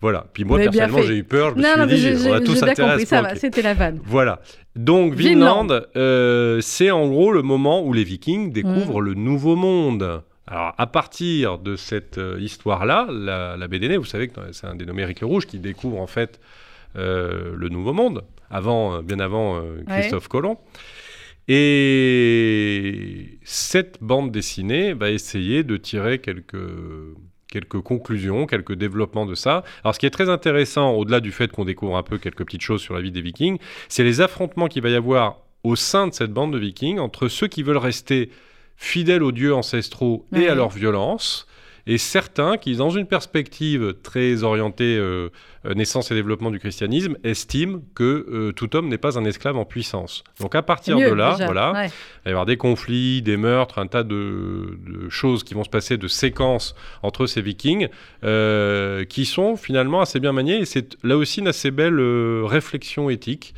[0.00, 0.26] Voilà.
[0.34, 1.50] Puis moi, personnellement, j'ai eu peur.
[1.50, 3.34] Je me Non, suis non, mais dit, j'ai on j'ai- tous intérêt compris, ça va,
[3.36, 4.00] c'était la vanne.
[4.04, 4.40] Voilà.
[4.76, 5.68] Donc Vinland.
[5.96, 9.04] Euh, c'est en gros le moment où les Vikings découvrent Mm.
[9.04, 10.22] le nouveau monde.
[10.46, 14.74] Alors à partir de cette euh, histoire-là, la, la BD, vous savez que c'est un
[14.74, 16.38] dénommé Eric le Rouge qui découvre en fait
[16.94, 20.58] le nouveau monde, avant, euh, bien avant euh, Christophe Colomb.
[21.46, 26.56] Et cette bande dessinée va essayer de tirer quelques,
[27.48, 29.62] quelques conclusions, quelques développements de ça.
[29.82, 32.62] Alors ce qui est très intéressant, au-delà du fait qu'on découvre un peu quelques petites
[32.62, 36.06] choses sur la vie des Vikings, c'est les affrontements qu'il va y avoir au sein
[36.06, 38.30] de cette bande de Vikings entre ceux qui veulent rester
[38.76, 41.46] fidèles aux dieux ancestraux et à leur violence,
[41.86, 45.28] et certains qui, dans une perspective très orientée euh,
[45.66, 49.56] euh, naissance et développement du christianisme, estiment que euh, tout homme n'est pas un esclave
[49.56, 50.24] en puissance.
[50.40, 51.86] Donc à partir Mieux, de là, déjà, voilà, ouais.
[51.86, 51.90] il
[52.24, 55.70] va y avoir des conflits, des meurtres, un tas de, de choses qui vont se
[55.70, 57.88] passer, de séquences entre ces vikings,
[58.24, 60.58] euh, qui sont finalement assez bien maniées.
[60.58, 62.00] Et c'est là aussi une assez belle
[62.44, 63.54] réflexion éthique.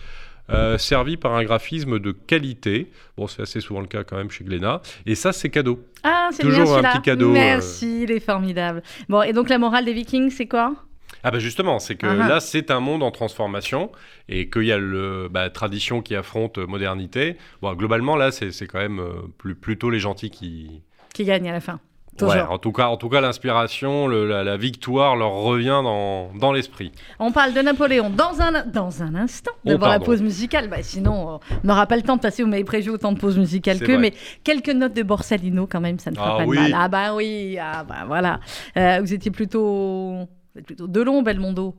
[0.50, 2.90] Euh, servie par un graphisme de qualité.
[3.16, 4.80] Bon, c'est assez souvent le cas quand même chez Glénat.
[5.04, 5.84] Et ça, c'est cadeau.
[6.04, 7.32] Ah, c'est Toujours bien un petit cadeau, euh.
[7.32, 8.82] Merci, il est formidable.
[9.08, 10.74] Bon, et donc la morale des Vikings, c'est quoi?
[11.22, 12.28] Ah bah justement, c'est que Ah ah.
[12.28, 13.90] là c'est un monde en transformation
[14.28, 17.36] et qu'il y a le bah, tradition qui affronte modernité.
[17.62, 20.82] Bon, globalement là c'est quand même euh, plus, plutôt les gentils qui.
[21.14, 21.80] Qui gagne à la fin.
[22.22, 26.52] Ouais, en tout cas, en tout cas l'inspiration, la, la victoire leur revient dans, dans
[26.52, 26.92] l'esprit.
[27.18, 30.06] On parle de Napoléon dans un, dans un instant, Oh, devant la pardon.
[30.06, 30.68] pause musicale.
[30.68, 32.42] Bah, sinon, on n'aura pas le temps de passer.
[32.42, 33.98] Vous m'avez prévu autant de pauses musicales que, vrai.
[33.98, 36.56] mais quelques notes de Borsalino quand même, ça ne fera Ah pas oui.
[36.56, 36.72] de mal.
[36.76, 38.40] Ah bah oui, ah bah voilà.
[38.76, 40.12] Euh, vous étiez plutôt,
[40.54, 41.74] vous êtes plutôt Delon, Belmondo?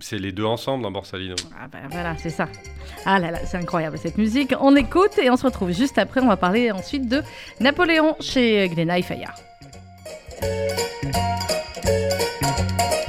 [0.00, 1.36] C'est les deux ensemble dans Borsalino.
[1.56, 2.48] Ah bah voilà, c'est ça.
[3.06, 4.52] Ah là là, c'est incroyable cette musique.
[4.60, 6.20] On écoute et on se retrouve juste après.
[6.20, 7.22] On va parler ensuite de
[7.60, 9.36] Napoléon chez Glénat et Fayard.
[10.40, 10.78] Thank
[12.92, 13.03] you.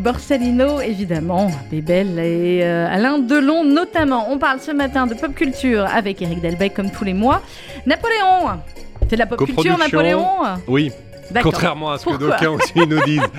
[0.00, 4.30] Musique Borsalino, évidemment, Bébel et euh, Alain Delon notamment.
[4.30, 7.42] On parle ce matin de pop culture avec Eric Delbecq comme tous les mois.
[7.86, 8.60] Napoléon
[9.08, 9.78] C'est de la pop culture.
[9.78, 10.26] Napoléon?
[10.66, 10.90] Oui,
[11.42, 13.22] contrairement à ce que d'aucuns aussi nous disent.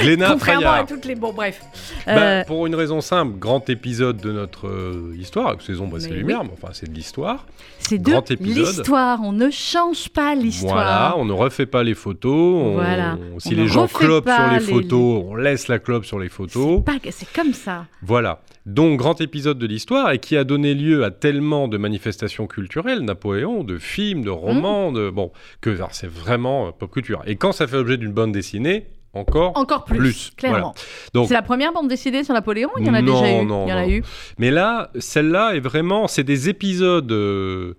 [0.00, 1.14] Glénat Contrairement à toutes les...
[1.14, 1.60] Bon, bref.
[2.06, 5.60] Bah, Euh, pour une raison simple, grand épisode de notre euh, histoire.
[5.62, 7.46] Saison, bah, c'est lumière, mais enfin c'est de l'histoire.
[7.78, 9.20] c'est de l'histoire.
[9.22, 11.18] On ne change pas Voilà, l'histoire.
[11.18, 12.32] on ne refait pas les photos.
[12.64, 13.18] on- Voilà.
[13.38, 16.28] Si On les gens clopent sur les les- photos, on laisse la clope sur les
[16.28, 16.82] photos.
[17.10, 17.86] C'est pas- comme ça.
[18.02, 18.40] Voilà.
[18.66, 23.00] Donc, grand épisode de l'histoire et qui a donné lieu à tellement de manifestations culturelles,
[23.00, 27.22] Napoléon, de films, de romans, de bon, que c'est vraiment euh, pop culture.
[27.26, 29.52] Et quand ça fait objet d'une bande dessinée, encore.
[29.56, 30.74] Encore plus, Plus, clairement.
[31.14, 33.44] Donc- c'est la première bande dessinée sur Napoléon Il y en a Non, déjà eu?
[33.44, 34.02] non, Il y en a eu?
[34.38, 37.74] Mais là, celle-là est vraiment, c'est des épisodes euh,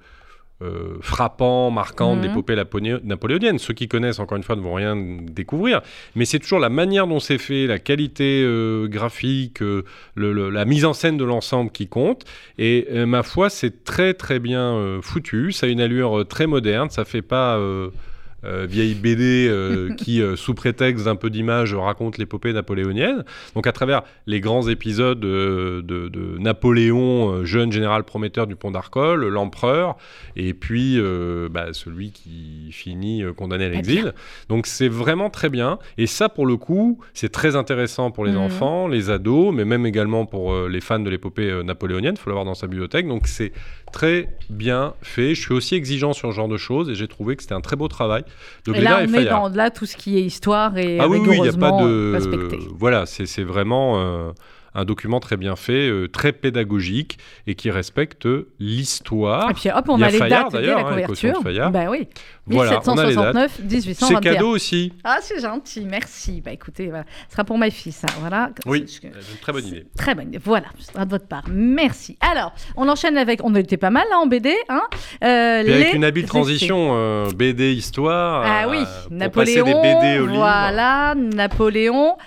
[0.64, 2.28] euh, frappants, marquants de Mhm.
[2.28, 2.56] l'épopée
[3.04, 3.58] napoléonienne.
[3.58, 5.82] Ceux qui connaissent, encore une fois, ne vont rien découvrir.
[6.16, 10.52] Mais c'est toujours la manière dont c'est fait, la qualité euh, graphique, euh, le- le-
[10.52, 12.26] la mise en scène de l'ensemble qui compte.
[12.60, 15.52] Et euh, ma foi, c'est très très bien foutu.
[15.52, 16.92] Ça a une allure très moderne.
[16.92, 17.58] Ça fait pas
[18.44, 23.24] euh, vieille BD euh, qui, euh, sous prétexte d'un peu d'image, raconte l'épopée napoléonienne.
[23.56, 29.28] Donc à travers les grands épisodes de, de Napoléon, jeune général prometteur du pont d'Arcole,
[29.28, 29.98] l'empereur,
[30.36, 31.00] et puis
[31.50, 34.14] bah, celui qui finit condamné à l'exil.
[34.50, 35.80] Donc c'est vraiment très bien.
[35.98, 38.38] Et ça, pour le coup, c'est très intéressant pour les Mhm.
[38.38, 42.16] enfants, les ados, mais même également pour les fans de l'épopée napoléonienne.
[42.18, 43.08] Il faut l'avoir dans sa bibliothèque.
[43.08, 43.52] Donc c'est
[43.92, 45.36] très bien fait.
[45.36, 47.62] Je suis aussi exigeant sur ce genre de choses et j'ai trouvé que c'était un
[47.62, 48.24] très beau travail
[48.66, 49.50] de Et là, et on est Fayard.
[49.50, 51.72] dans là tout ce qui est histoire et Ah oui, oui, il n'y a pas
[51.84, 52.14] de.
[52.14, 52.60] respecté.
[52.78, 54.32] Voilà, c'est c'est vraiment euh,
[54.74, 58.28] un document très bien fait, euh, très pédagogique et qui respecte
[58.60, 59.50] l'histoire.
[59.52, 61.02] Et puis hop, on Il y a, a les Fayard, dates d'ailleurs, la hein, de
[61.06, 61.42] couverture.
[61.44, 61.72] Fayard.
[61.72, 62.08] Bah oui.
[62.48, 63.36] Voilà, on a les dates.
[63.36, 64.34] 1769, C'est 1821.
[64.34, 64.94] cadeau aussi.
[65.04, 66.42] Ah, c'est gentil, merci.
[66.42, 67.06] Bah écoutez, voilà.
[67.28, 68.08] ce sera pour ma fille, ça.
[68.20, 68.50] Voilà.
[68.66, 69.86] Oui, C'est- c'est une très bonne idée.
[69.98, 70.40] Très bonne idée.
[70.44, 71.44] Voilà, ce sera de votre part.
[71.50, 72.18] Merci.
[72.22, 73.44] Alors, on enchaîne avec.
[73.44, 74.82] On était pas mal là en BD, hein
[75.24, 78.44] euh, avec une habile transition, euh, BD histoire.
[78.46, 79.66] Ah euh, oui, pour Napoléon.
[79.66, 80.36] passer des BD au livre.
[80.38, 82.18] Voilà, Napoléon.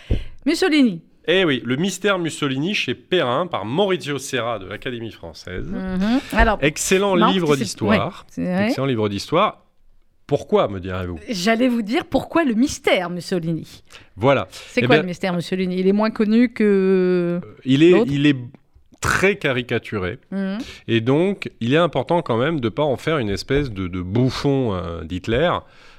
[0.47, 1.03] Mussolini.
[1.27, 5.67] Eh oui, le mystère Mussolini chez Perrin par Maurizio Serra de l'Académie française.
[5.69, 6.21] Mhm.
[6.33, 8.27] Alors, Excellent livre d'histoire.
[8.37, 9.63] Excellent livre d'histoire.
[10.27, 11.19] Pourquoi, me direz-vous?
[11.29, 13.85] J'allais vous dire pourquoi le mystère Mussolini?
[14.17, 14.49] Voilà.
[14.51, 15.79] C'est Eh quoi le mystère Mussolini?
[15.79, 17.41] Il est moins connu que.
[17.65, 18.37] Il est, il est
[19.05, 20.19] très caricaturé.
[20.31, 20.59] Mhm.
[20.89, 23.87] Et donc, il est important quand même de ne pas en faire une espèce de,
[23.87, 25.51] de bouffon euh, d'Hitler,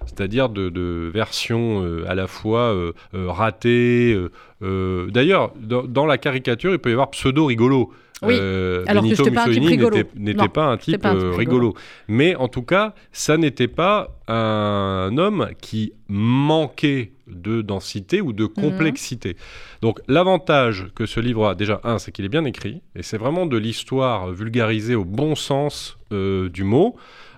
[0.08, 4.18] c'est-à-dire de, de version euh, à la fois euh, ratée.
[4.62, 7.92] D'ailleurs, dans, dans la caricature, il peut y avoir pseudo-rigolo.
[8.24, 8.34] Oui,
[8.88, 9.78] alors que Benito Mussolini
[10.16, 11.38] n'était- pas un type, pas un type rigolo.
[11.38, 11.74] rigolo.
[12.08, 18.46] Mais en tout cas, ça n'était pas un homme qui manquait de densité ou de
[18.46, 19.38] complexité.
[19.82, 23.18] Donc l'avantage que ce livre a, déjà, un, c'est qu'il est bien écrit, et c'est
[23.18, 26.96] vraiment de l'histoire vulgarisée au bon sens euh, du mot.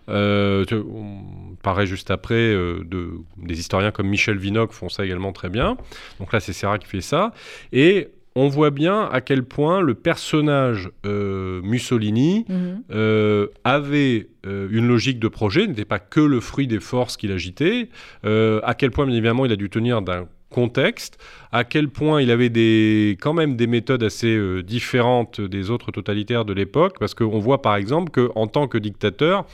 [0.10, 5.34] Euh, on paraît juste après, euh, de, des historiens comme Michel Vinocq font ça également
[5.34, 5.78] très bien.
[6.20, 7.34] Donc là, c'est Serra qui fait ça.
[7.74, 12.84] Et on voit bien à quel point le personnage euh, Mussolini Mhm.
[12.92, 17.32] euh, avait euh, une logique de projet, n'était pas que le fruit des forces qu'il
[17.32, 17.90] agitait,
[18.24, 21.18] à quel point, bien évidemment, il a dû tenir d'un contexte,
[21.52, 25.92] à quel point il avait des, quand même des méthodes assez euh, différentes des autres
[25.92, 29.46] totalitaires de l'époque, parce qu'on voit par exemple qu'en tant que dictateur,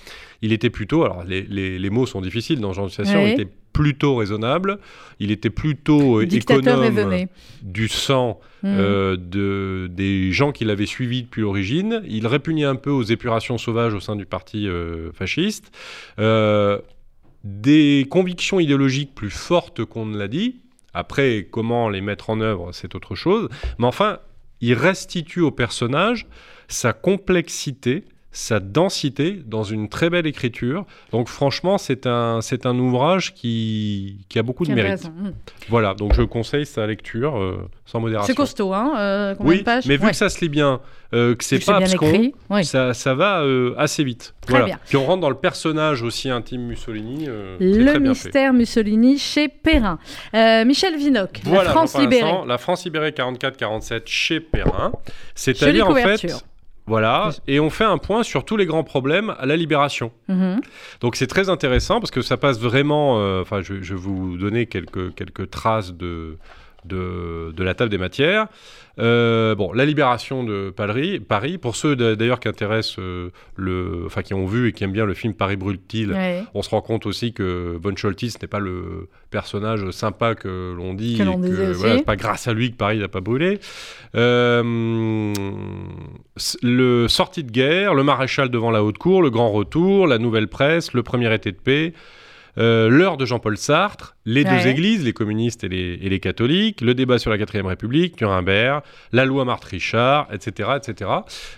[0.41, 3.23] il était plutôt, alors les, les- les mots sont difficiles dans ce genre de situation,
[3.23, 3.29] Oui.
[3.36, 4.77] il était plutôt raisonnable,
[5.19, 7.27] il était plutôt euh, Dictateur économe raisonné.
[7.63, 8.75] du sang Mhm.
[8.79, 12.01] euh, de, des gens qui l'avaient suivi depuis l'origine.
[12.08, 15.71] Il répugnait un peu aux épurations sauvages au sein du parti euh, fasciste.
[17.43, 20.56] Des convictions idéologiques plus fortes qu'on ne l'a dit.
[20.93, 23.49] Après, comment les mettre en œuvre, c'est autre chose.
[23.79, 24.19] Mais enfin,
[24.62, 26.27] il restitue au personnage
[26.67, 30.86] sa complexité, sa densité dans une très belle écriture.
[31.12, 35.06] Donc franchement, c'est un, c'est un ouvrage qui, qui a beaucoup de mérite.
[35.06, 35.34] Mhm.
[35.69, 38.28] Voilà, donc je conseille sa lecture euh, sans modération.
[38.32, 40.10] C'est costaud, hein euh, Oui, de pages mais vu Ouais.
[40.12, 40.82] que ça se lit bien,
[41.13, 42.32] euh, que c'est pas abscon.
[42.50, 42.65] Oui.
[42.65, 44.34] ça, ça va euh, assez vite.
[44.41, 44.65] Très voilà.
[44.65, 44.80] bien.
[44.88, 47.26] Puis on rentre dans le personnage aussi intime Mussolini.
[47.28, 48.26] euh, Le très bien fait.
[48.26, 50.00] mystère Mussolini chez Perrin.
[50.65, 52.32] Michel Vinocq, Voilà, La France libérée.
[52.48, 54.91] La France libérée 44-47 chez Perrin.
[55.36, 56.26] C'est-à-dire en fait.
[56.86, 60.12] Voilà, et on fait un point sur tous les grands problèmes à la libération.
[60.28, 60.60] Mhm.
[61.00, 63.19] Donc c'est très intéressant parce que ça passe vraiment.
[63.19, 66.38] euh, Enfin, je, je vais vous donner quelques, quelques traces de,
[66.86, 68.48] de, de la table des matières.
[69.00, 74.04] Euh, bon, la libération de Paris, Paris pour ceux d'a- d'ailleurs qui intéressent euh, le,
[74.06, 76.43] enfin qui ont vu et qui aiment bien le film Paris brûle-t-il, Ouais.
[76.54, 80.93] on se rend compte aussi que Von Scholtis n'est pas le personnage sympa que l'on
[80.93, 81.17] dit.
[81.17, 83.60] Que l'on et voilà, c'est pas grâce à lui que Paris n'a pas brûlé.
[84.15, 85.34] Euh,
[86.62, 90.48] le sortie de guerre, le maréchal devant la haute cour, le grand retour, la nouvelle
[90.48, 91.93] presse, le premier été de paix.
[92.58, 96.82] Euh, L'heure de Jean-Paul Sartre, les deux églises, les communistes et les, et les catholiques,
[96.82, 101.10] le débat sur la quatrième République, Nuremberg, la loi Marthe Richard, etc., etc.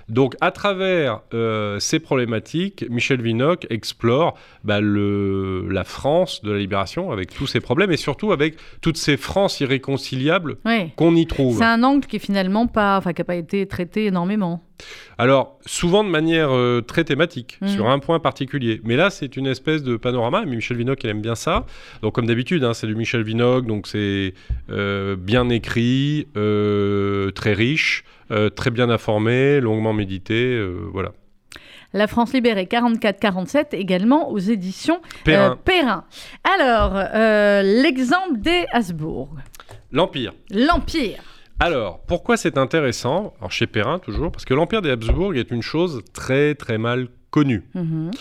[0.10, 6.60] Donc, à travers euh, ces problématiques, Michel Vinocq explore bah, le, la France de la
[6.60, 10.92] libération avec tous ses problèmes et surtout avec toutes ces Frances irréconciliables Ouais.
[10.96, 11.58] qu'on y trouve.
[11.58, 14.64] C'est un angle qui est finalement pas, enfin, qui n'a pas été traité énormément.
[15.18, 17.68] Alors, souvent de manière euh, très thématique, Mhm.
[17.70, 18.82] sur un point particulier.
[18.84, 20.44] Mais là, c'est une espèce de panorama.
[20.46, 21.66] Mais Michel Vinocq, il aime bien ça.
[22.02, 23.66] Donc, comme d'habitude, hein, c'est du Michel Vinocq.
[23.66, 24.34] Donc, c'est
[24.70, 28.04] euh, bien écrit, euh, très riche,
[28.56, 30.60] très bien informé, longuement médité.
[30.92, 31.12] voilà.
[31.94, 35.52] La France libérée 44-47 également aux éditions Perrin.
[35.52, 36.04] euh, Perrin.
[36.44, 39.30] Alors, euh, l'exemple des Habsbourg.
[39.94, 40.34] L'Empire.
[40.52, 41.20] L'Empire.
[41.60, 45.62] Alors, pourquoi c'est intéressant Alors, chez Perrin, toujours, parce que l'Empire des Habsbourg est une
[45.62, 47.64] chose très, très mal connue.
[47.74, 48.12] Mhm.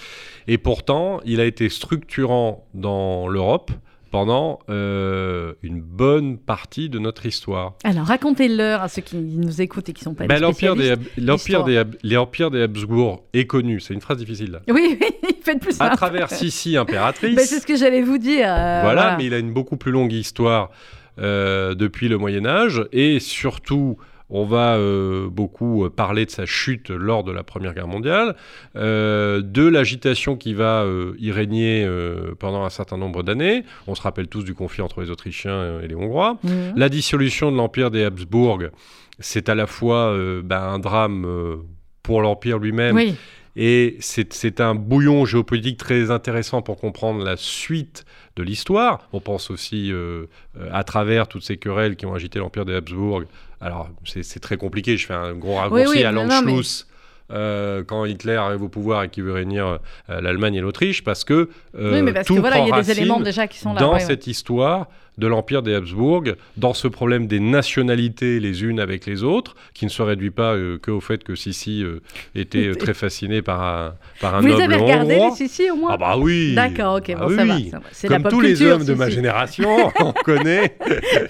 [0.46, 3.70] Et pourtant, il a été structurant dans l'Europe
[4.12, 7.74] pendant euh, une bonne partie de notre histoire.
[7.82, 10.84] Alors, racontez-leur à ceux qui nous écoutent et qui ne sont pas des L'Empire des,
[10.94, 11.10] spécialistes.
[11.18, 15.08] Hab- l'Empire des, l'Empire des Habsbourg est connu, c'est une phrase difficile là, Oui, oui,
[15.42, 15.96] faites plus à simple.
[15.96, 17.34] travers Sissi impératrice.
[17.36, 18.46] Ben, c'est ce que j'allais vous dire.
[18.48, 20.70] euh, voilà, mais il a une beaucoup plus longue histoire
[21.18, 23.96] depuis le Moyen Âge et surtout.
[24.30, 28.34] On va euh, beaucoup euh, parler de sa chute lors de la Première Guerre mondiale,
[28.74, 33.64] euh, de l'agitation qui va euh, y régner euh, pendant un certain nombre d'années.
[33.86, 36.38] On se rappelle tous du conflit entre les Autrichiens euh, et les Hongrois.
[36.42, 36.72] Mhm.
[36.74, 38.60] La dissolution de l'Empire des Habsbourg,
[39.20, 41.56] c'est à la fois euh, ben, un drame euh,
[42.02, 43.14] pour l'Empire lui-même Oui,
[43.56, 48.04] et c'est un bouillon géopolitique très intéressant pour comprendre la suite
[48.36, 49.08] de l'histoire.
[49.12, 50.26] On pense aussi euh,
[50.72, 53.22] à travers toutes ces querelles qui ont agité l'Empire des Habsbourg.
[53.60, 56.86] Alors, c'est très compliqué, je fais un gros raccourci oui, à l'Anschluss.
[57.32, 59.78] euh, quand Hitler arrive au pouvoir et qu'il veut réunir
[60.10, 62.68] euh, l'Allemagne et l'Autriche, parce que euh, oui mais parce tout que voilà, il y
[62.68, 63.80] a prend des éléments déjà qui sont là.
[63.80, 64.00] dans ouais, ouais.
[64.00, 64.88] cette histoire
[65.18, 66.24] de l'Empire des Habsbourg,
[66.56, 70.54] dans ce problème des nationalités les unes avec les autres, qui ne se réduit pas
[70.54, 72.00] euh, que au fait que Sissi euh,
[72.34, 75.04] était euh, très fasciné par un, par un Vous noble avez hongrois.
[75.30, 77.70] les Sissi, au moins Ah bah oui D'accord, ok, Ah bon, ça oui.
[77.70, 77.78] va.
[78.02, 80.76] La Comme pop tous les hommes de ma génération, on connaît,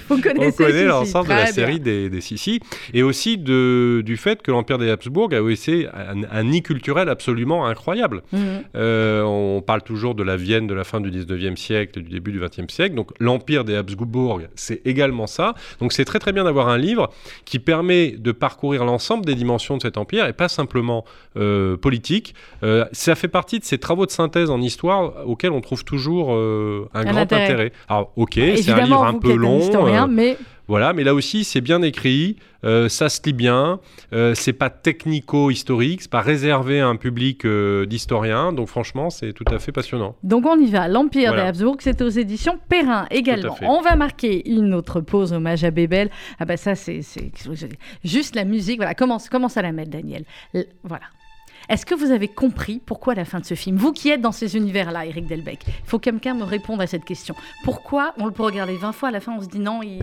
[0.08, 1.52] Vous on connaît l'ensemble de la bien.
[1.52, 2.60] série des, des Sissi,
[2.92, 6.62] et aussi de, du fait que l'Empire des Habsbourg a aussi, créé un, un nid
[6.62, 8.22] culturel absolument incroyable.
[8.32, 8.64] Mhm.
[8.74, 12.32] On parle toujours de la Vienne de la fin du 19e siècle et du début
[12.32, 12.94] du 20e siècle.
[12.94, 15.54] Donc l'empire des Habsbourg, c'est également ça.
[15.80, 17.10] Donc c'est très très bien d'avoir un livre
[17.44, 21.04] qui permet de parcourir l'ensemble des dimensions de cet empire et pas simplement
[21.36, 22.34] euh, politique.
[22.62, 26.34] Euh, ça fait partie de ces travaux de synthèse en histoire auxquels on trouve toujours
[26.34, 27.44] euh, un, Un grand intérêt.
[27.44, 27.72] intérêt.
[27.88, 29.60] Alors ok, c'est un livre un peu long.
[30.08, 30.36] mais
[30.68, 33.80] voilà, mais là aussi, c'est bien écrit, euh, ça se lit bien,
[34.12, 39.32] euh, c'est pas technico-historique, c'est pas réservé à un public euh, d'historiens, donc franchement, c'est
[39.32, 40.16] tout à fait passionnant.
[40.22, 40.88] Donc on y va.
[40.88, 41.42] L'Empire Voilà.
[41.44, 43.56] des Habsbourg, c'est aux éditions Perrin également.
[43.62, 46.10] On va marquer une autre pause hommage à Bébel.
[46.38, 47.30] Ah bah ça c'est c'est-
[48.04, 48.76] juste la musique.
[48.76, 50.24] Voilà, commence commence à la mettre Daniel.
[50.54, 51.04] L- voilà.
[51.68, 53.76] Est-ce que vous avez compris pourquoi la fin de ce film?
[53.76, 56.86] Vous qui êtes dans ces univers-là, Eric Delbecq, il faut que quelqu'un me réponde à
[56.86, 57.34] cette question.
[57.64, 60.02] Pourquoi on le peut regarder 20 fois, à la fin on se dit non, ils,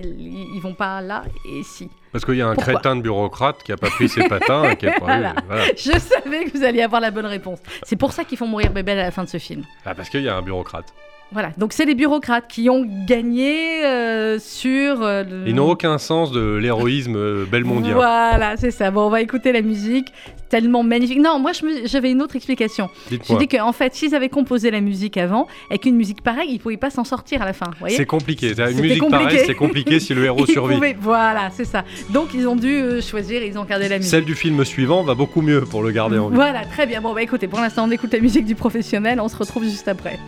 [0.55, 2.73] ils, vont pas là et si Parce qu'il y a un Pourquoi?
[2.73, 5.35] crétin de bureaucrate qui a pas pris ses patins et qui a pas voilà.
[5.77, 7.59] Je savais que vous alliez avoir la bonne réponse.
[7.83, 9.63] C'est pour ça qu'ils font mourir Bébel à la fin de ce film.
[9.85, 10.93] Ah, parce qu'il y a un bureaucrate.
[11.33, 15.01] Voilà, donc c'est les bureaucrates qui ont gagné euh, sur...
[15.01, 17.93] euh, le- Ils n'ont aucun sens de l'héroïsme euh, belmondien.
[17.93, 18.91] Voilà, c'est ça.
[18.91, 20.07] Bon, on va écouter la musique.
[20.49, 21.19] Tellement magnifique.
[21.21, 22.89] Non, moi, me- j'avais une autre explication.
[23.09, 26.55] J'ai dit qu'en fait, s'ils avaient composé la musique avant, avec une musique pareille, ils
[26.55, 27.67] ne pouvaient pas s'en sortir à la fin.
[27.87, 28.49] C'est compliqué.
[28.49, 29.23] Une musique compliqué.
[29.23, 30.75] pareille, c'est compliqué si le héros survit.
[30.75, 31.85] pouvaient- Voilà, c'est ça.
[32.09, 34.11] Donc, ils ont dû euh, choisir, ils ont gardé la musique.
[34.11, 36.35] Celle du film suivant va beaucoup mieux pour le garder en vie.
[36.35, 36.99] Voilà, très bien.
[36.99, 39.21] Bon, bah écoutez, pour l'instant, on écoute la musique du professionnel.
[39.21, 40.19] On se retrouve juste après.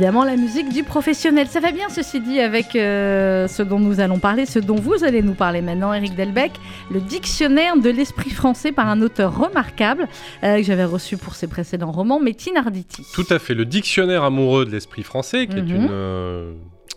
[0.00, 1.46] Évidemment, la musique du professionnel.
[1.48, 5.04] Ça va bien, ceci dit, avec euh, ce dont nous allons parler, ce dont vous
[5.04, 6.52] allez nous parler maintenant, Eric Delbecq,
[6.90, 10.08] le dictionnaire de l'esprit français par un auteur remarquable
[10.42, 13.04] euh, que j'avais reçu pour ses précédents romans, Métine Arditi.
[13.12, 13.52] Tout à fait.
[13.52, 15.68] Le dictionnaire amoureux de l'esprit français, qui est Mhm.
[15.76, 16.52] une, euh,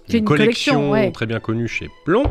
[0.07, 1.11] une collection, collection ouais.
[1.11, 2.23] très bien connue chez Plomb.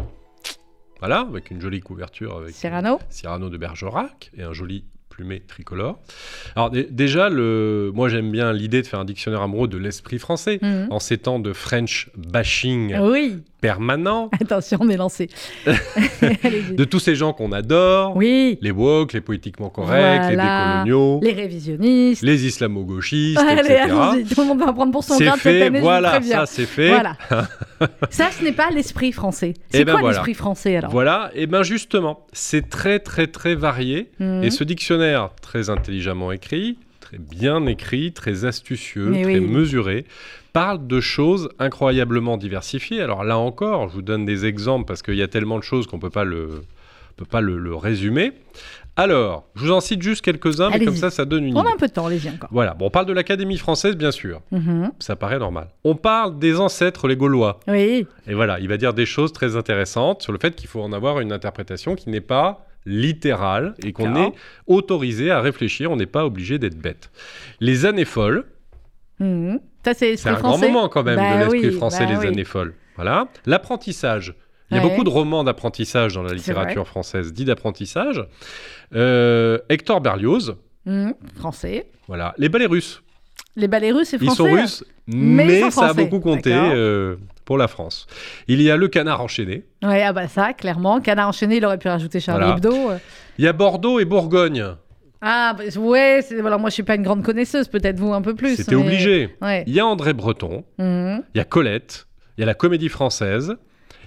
[1.00, 5.98] Voilà, avec une jolie couverture avec Cyrano Cyrano de Bergerac et un joli plumé tricolore.
[6.56, 7.92] Alors dé- déjà, le...
[7.94, 10.58] moi j'aime bien l'idée de faire un dictionnaire amoureux de l'esprit français.
[10.62, 10.88] Mhm.
[10.90, 15.28] En ces temps de French bashing Oui, permanent, attention, on est lancé.
[16.72, 21.32] De tous ces gens qu'on adore, Oui, les woke, les politiquement corrects, les décoloniaux, les,
[21.34, 22.22] les révisionnistes.
[22.22, 24.34] islamo-gauchistes, Allez, etc.
[24.34, 26.88] tout le monde va prendre pour son grade cette fait, année, voilà, ça c'est fait.
[26.88, 27.16] Voilà.
[28.10, 29.54] ça, ce n'est pas l'esprit français.
[29.70, 30.16] C'est Eh ben quoi voilà.
[30.16, 30.90] l'esprit français alors?
[30.90, 34.10] Voilà, et bien justement, c'est très très très varié.
[34.18, 34.44] Mhm.
[34.44, 39.46] Et ce dictionnaire, très intelligemment écrit, très bien écrit, très astucieux, Mais très oui.
[39.46, 40.04] mesuré,
[40.52, 43.00] parle de choses incroyablement diversifiées.
[43.00, 45.86] Alors là encore, je vous donne des exemples parce qu'il y a tellement de choses
[45.86, 46.62] qu'on peut pas le
[47.16, 48.32] peut pas le, le résumer.
[48.94, 51.70] Alors, je vous en cite juste quelques-uns, mais comme ça, ça donne une On idée.
[51.70, 52.50] a un peu de temps, allez-y encore.
[52.52, 54.42] Voilà, bon, on parle de l'Académie française, bien sûr.
[54.50, 54.92] Mhm.
[54.98, 55.68] Ça paraît normal.
[55.84, 57.58] On parle des ancêtres, les Gaulois.
[57.68, 60.82] Oui, Et voilà, il va dire des choses très intéressantes sur le fait qu'il faut
[60.82, 64.32] en avoir une interprétation qui n'est pas littérale et qu'on est
[64.66, 67.10] autorisé à réfléchir, on n'est pas obligé d'être bête.
[67.60, 68.44] Les années folles,
[69.20, 69.60] Mhm.
[69.84, 72.18] ça c'est l'esprit un grand moment quand même Bah de l'esprit oui, français, bah les
[72.18, 72.26] oui.
[72.26, 72.74] années folles.
[72.96, 73.28] Voilà.
[73.46, 74.34] L'apprentissage.
[74.72, 74.88] Il y a Ouais.
[74.88, 78.24] beaucoup de romans d'apprentissage dans la littérature française, dits d'apprentissage.
[78.94, 80.56] Euh, Hector Berlioz,
[80.86, 81.14] Mhm.
[81.36, 81.86] Français.
[82.08, 82.34] voilà.
[82.38, 83.02] Les ballets russes.
[83.54, 84.36] Les ballets russes, c'est Ils français.
[84.50, 88.06] sont russes, mais mais, ils sont ça a beaucoup compté euh, pour la France.
[88.48, 89.64] Il y a Le Canard enchaîné.
[89.82, 91.00] Ouais, ah bah ça, clairement.
[91.00, 92.56] Canard enchaîné, il aurait pu rajouter Charlie Voilà.
[92.56, 92.90] Hebdo.
[92.92, 92.98] euh.
[93.38, 94.64] Il y a Bordeaux et Bourgogne.
[95.20, 98.34] Ah, bah, ouais, voilà, moi je suis pas une grande connaisseuse, peut-être vous un peu
[98.34, 98.56] plus.
[98.56, 99.36] C'était mais- obligé.
[99.40, 99.62] Ouais.
[99.66, 101.22] Il y a André Breton, Mhm.
[101.34, 102.06] il y a Colette,
[102.36, 103.54] il y a la Comédie Française,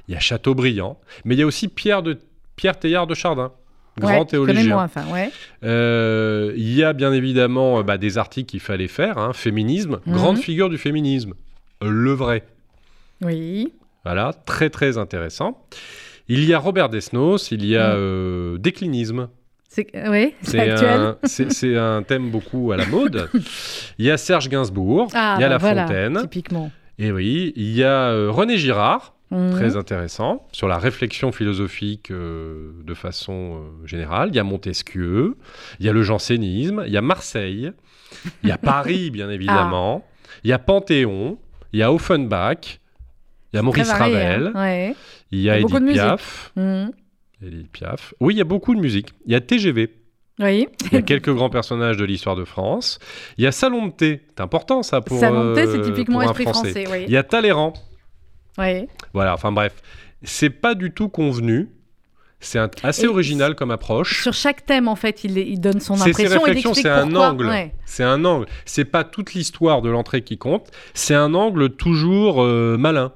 [0.07, 2.17] il y a Chateaubriand, mais il y a aussi Pierre, de,
[2.55, 3.51] Pierre Teilhard de Chardin,
[3.99, 4.77] grand Ouais, théologien.
[4.77, 5.31] enfin, ouais.
[5.63, 9.99] Euh, il y a bien évidemment euh, bah, des articles qu'il fallait faire, hein, féminisme,
[10.05, 10.13] Mhm.
[10.13, 11.33] grande figure du féminisme,
[11.83, 12.43] euh, le vrai.
[13.21, 13.73] Oui.
[14.03, 15.65] Voilà, très très intéressant.
[16.27, 17.95] Il y a Robert Desnos, il y a Mhm.
[17.97, 19.29] euh, déclinisme.
[19.67, 21.77] C'est oui, c'est C'est actuel.
[21.79, 23.29] un, un thème beaucoup à la mode.
[23.99, 26.71] Il y a Serge Gainsbourg, Ah, il y a bah La voilà, Fontaine, Typiquement.
[26.97, 29.51] et oui, il y a euh, René Girard, Mhm.
[29.51, 34.29] très intéressant, sur la réflexion philosophique euh, de façon euh, générale.
[34.29, 35.37] Il y a Montesquieu,
[35.79, 37.71] il y a le jansénisme, il y a Marseille,
[38.43, 40.05] il y a Paris, bien évidemment,
[40.43, 41.37] il y a Panthéon,
[41.73, 42.79] il y a Offenbach,
[43.51, 44.59] il y a Maurice varié, Ravel, hein.
[44.61, 44.95] Ouais.
[45.31, 46.01] il y a Il y a beaucoup Edith de musique.
[46.01, 46.51] Piaf.
[46.55, 46.91] Mhm.
[47.45, 48.13] Edith Piaf.
[48.19, 49.09] Oui, il y a beaucoup de musique.
[49.25, 49.89] Il y a TGV.
[50.39, 50.67] Oui.
[50.91, 52.99] Il y a quelques grands personnages de l'histoire de France.
[53.37, 54.21] Il y a Salon de thé.
[54.29, 56.85] C'est important ça pour, Ça montait, euh, c'est typiquement esprit français.
[56.91, 57.03] oui.
[57.07, 57.73] Il y a Talleyrand.
[58.57, 58.87] Oui.
[59.13, 59.73] Voilà, enfin bref.
[60.23, 61.69] C'est pas du tout convenu.
[62.39, 64.21] C'est assez Et original comme approche.
[64.21, 67.47] Sur chaque thème, en fait, il, il donne son ses impression réflexions, c'est un angle.
[67.47, 67.73] Ouais.
[67.85, 68.45] C'est un angle.
[68.65, 70.69] C'est pas toute l'histoire de l'entrée qui compte.
[70.93, 73.13] C'est un angle toujours euh, malin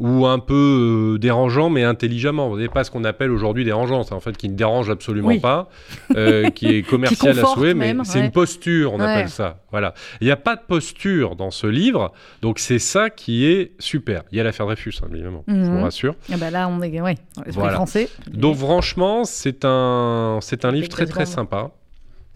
[0.00, 2.48] ou un peu euh, dérangeant, mais intelligemment.
[2.48, 5.28] Vous n'avez pas ce qu'on appelle aujourd'hui dérangeant, c'est en fait qui ne dérange absolument
[5.28, 5.38] Oui.
[5.40, 5.68] pas,
[6.16, 9.04] euh, qui est commercial à souhait, mais c'est une posture, on Ouais.
[9.04, 9.58] appelle ça.
[9.70, 9.94] Voilà.
[10.20, 14.22] Il n'y a pas de posture dans ce livre, donc c'est ça qui est super.
[14.32, 15.76] Il y a l'affaire Dreyfus, hein, évidemment, je Mhm.
[15.76, 16.14] vous rassure.
[16.32, 17.14] Ah bah là, on est ouais,
[17.48, 17.74] Voilà.
[17.74, 18.08] français.
[18.32, 21.70] Donc franchement, c'est un, c'est un livre très très sympa.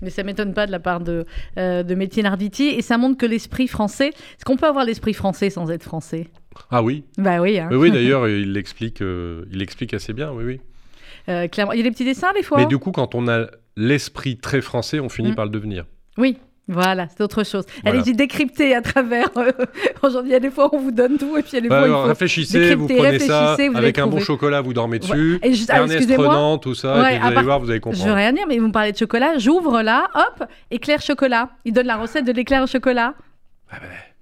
[0.03, 1.25] Mais ça m'étonne pas de la part de,
[1.57, 2.65] euh, de Métine Arditi.
[2.65, 4.09] Et ça montre que l'esprit français.
[4.09, 6.27] Est-ce qu'on peut avoir l'esprit français sans être français?
[6.71, 7.59] Ah oui, Bah oui.
[7.59, 7.69] hein.
[7.71, 10.61] oui, oui d'ailleurs, il l'explique, euh, il l'explique assez bien, oui, oui.
[11.29, 11.73] Euh, clairement.
[11.73, 13.47] Il y a des petits dessins des fois Mais du coup, quand on a
[13.77, 15.35] l'esprit très français, on finit Mm.
[15.35, 15.85] par le devenir.
[16.19, 16.37] Oui.
[16.67, 17.65] Voilà, c'est autre chose.
[17.83, 17.99] Voilà.
[17.99, 19.29] Allez, j'ai décrypté à travers.
[19.37, 19.53] euh,
[20.03, 21.61] Aujourd'hui, il y a des fois, on vous donne tout, et puis il y a
[21.61, 22.09] des Bah, fois, il alors, faut.
[22.09, 24.99] réfléchissez, vous décrypter, prenez ça vous avec un bon chocolat, vous dormez Ouais.
[25.01, 25.39] dessus.
[25.43, 25.83] Et juste- ah.
[25.83, 28.15] Renan, tout ça, Ouais, et puis vous allez part- voir, vous allez Je veux comprendre.
[28.15, 29.37] rien dire, mais vous me parlez de chocolat.
[29.37, 31.51] J'ouvre là, hop, éclair chocolat.
[31.67, 33.13] Il donne la recette de l'éclair au chocolat.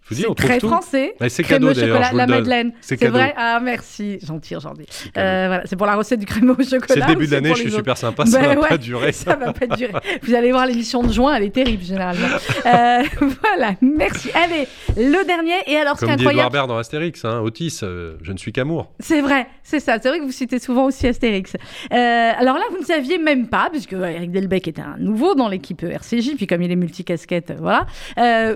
[0.05, 0.68] Je vous dis, on trouve très tout.
[0.68, 1.14] français.
[1.28, 2.30] C'est cadeau d'ailleurs, la donne.
[2.38, 2.72] Madeleine.
[2.80, 4.18] C'est vrai Ah, merci.
[4.22, 4.86] Gentil aujourd'hui.
[4.88, 5.26] C'est cadeau.
[5.26, 6.86] Euh, voilà, c'est pour la recette du crémeux au chocolat.
[6.88, 8.78] C'est le début de l'année, je suis autres super sympa, ça Ben va ouais, pas
[8.78, 9.12] durer.
[9.22, 9.92] Ça va pas durer.
[10.22, 12.28] Vous allez voir l'émission de juin, elle est terrible généralement.
[12.64, 13.03] Euh,
[13.42, 14.30] voilà, merci.
[14.34, 15.55] Allez, le dernier.
[15.66, 18.38] Et alors, ce Comme dit Edouard incroyable, Baird dans Astérix, hein, Otis, euh, je ne
[18.38, 18.92] suis qu'amour.
[19.00, 19.98] c'est vrai, c'est ça.
[20.00, 21.55] C'est vrai que vous citez souvent aussi Astérix.
[21.55, 21.96] Euh,
[22.36, 25.82] alors là, vous ne saviez même pas, puisque Eric Delbecq était un nouveau dans l'équipe
[25.82, 27.86] RCJ, puis comme il est multicasquette, voilà.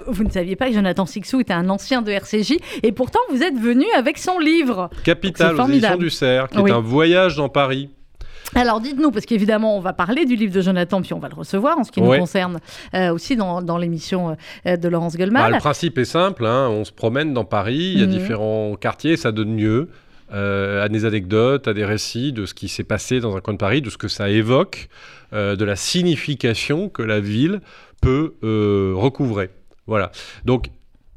[0.07, 3.43] Vous ne saviez pas que Jonathan Sixou était un ancien de RCJ, et pourtant vous
[3.43, 4.91] êtes venu avec son livre.
[5.05, 6.71] Capital aux éditions du Cerf, qui Oui.
[6.71, 7.91] est un voyage dans Paris.
[8.55, 11.35] Alors dites-nous, parce qu'évidemment, on va parler du livre de Jonathan, puis on va le
[11.35, 12.59] recevoir en ce qui nous concerne
[12.95, 15.53] euh, aussi dans, dans l'émission euh, de Laurence Bah, Goldman.
[15.53, 18.13] le principe est simple, hein, on se promène dans Paris, il y a Mhm.
[18.13, 19.89] différents quartiers, ça donne mieux
[20.33, 23.55] euh, à des anecdotes, à des récits de ce qui s'est passé dans un coin
[23.55, 24.89] de Paris, de ce que ça évoque,
[25.33, 27.61] de la signification que la ville
[28.01, 28.35] peut
[28.95, 29.51] recouvrer.
[29.87, 30.11] Voilà.
[30.45, 30.67] Donc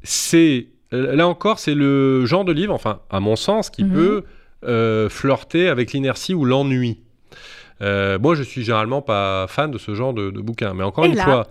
[0.02, 3.92] c'est là encore, c'est le genre de livre, enfin à mon sens, qui Mhm.
[3.92, 4.24] peut
[4.66, 6.98] euh, flirter avec l'inertie ou l'ennui.
[7.82, 11.06] Euh, moi, je suis généralement pas fan de ce genre de, de bouquin, mais encore
[11.06, 11.46] Et une là fois,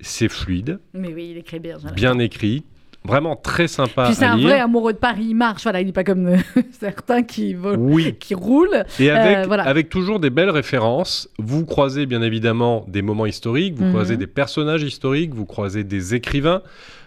[0.00, 1.78] c'est fluide, Mais oui, il écrit bien.
[1.94, 2.64] Bien écrit,
[3.04, 4.48] vraiment très sympa Puis c'est un lire.
[4.48, 6.36] vrai amoureux de Paris, il marche, voilà, il n'est pas comme euh,
[6.78, 8.84] certains qui, volent- Oui, qui roulent.
[8.98, 9.62] et avec, voilà.
[9.62, 11.30] avec toujours des belles références.
[11.38, 13.92] Vous croisez bien évidemment des moments historiques, vous Mhm.
[13.92, 16.60] croisez des personnages historiques, vous croisez des écrivains.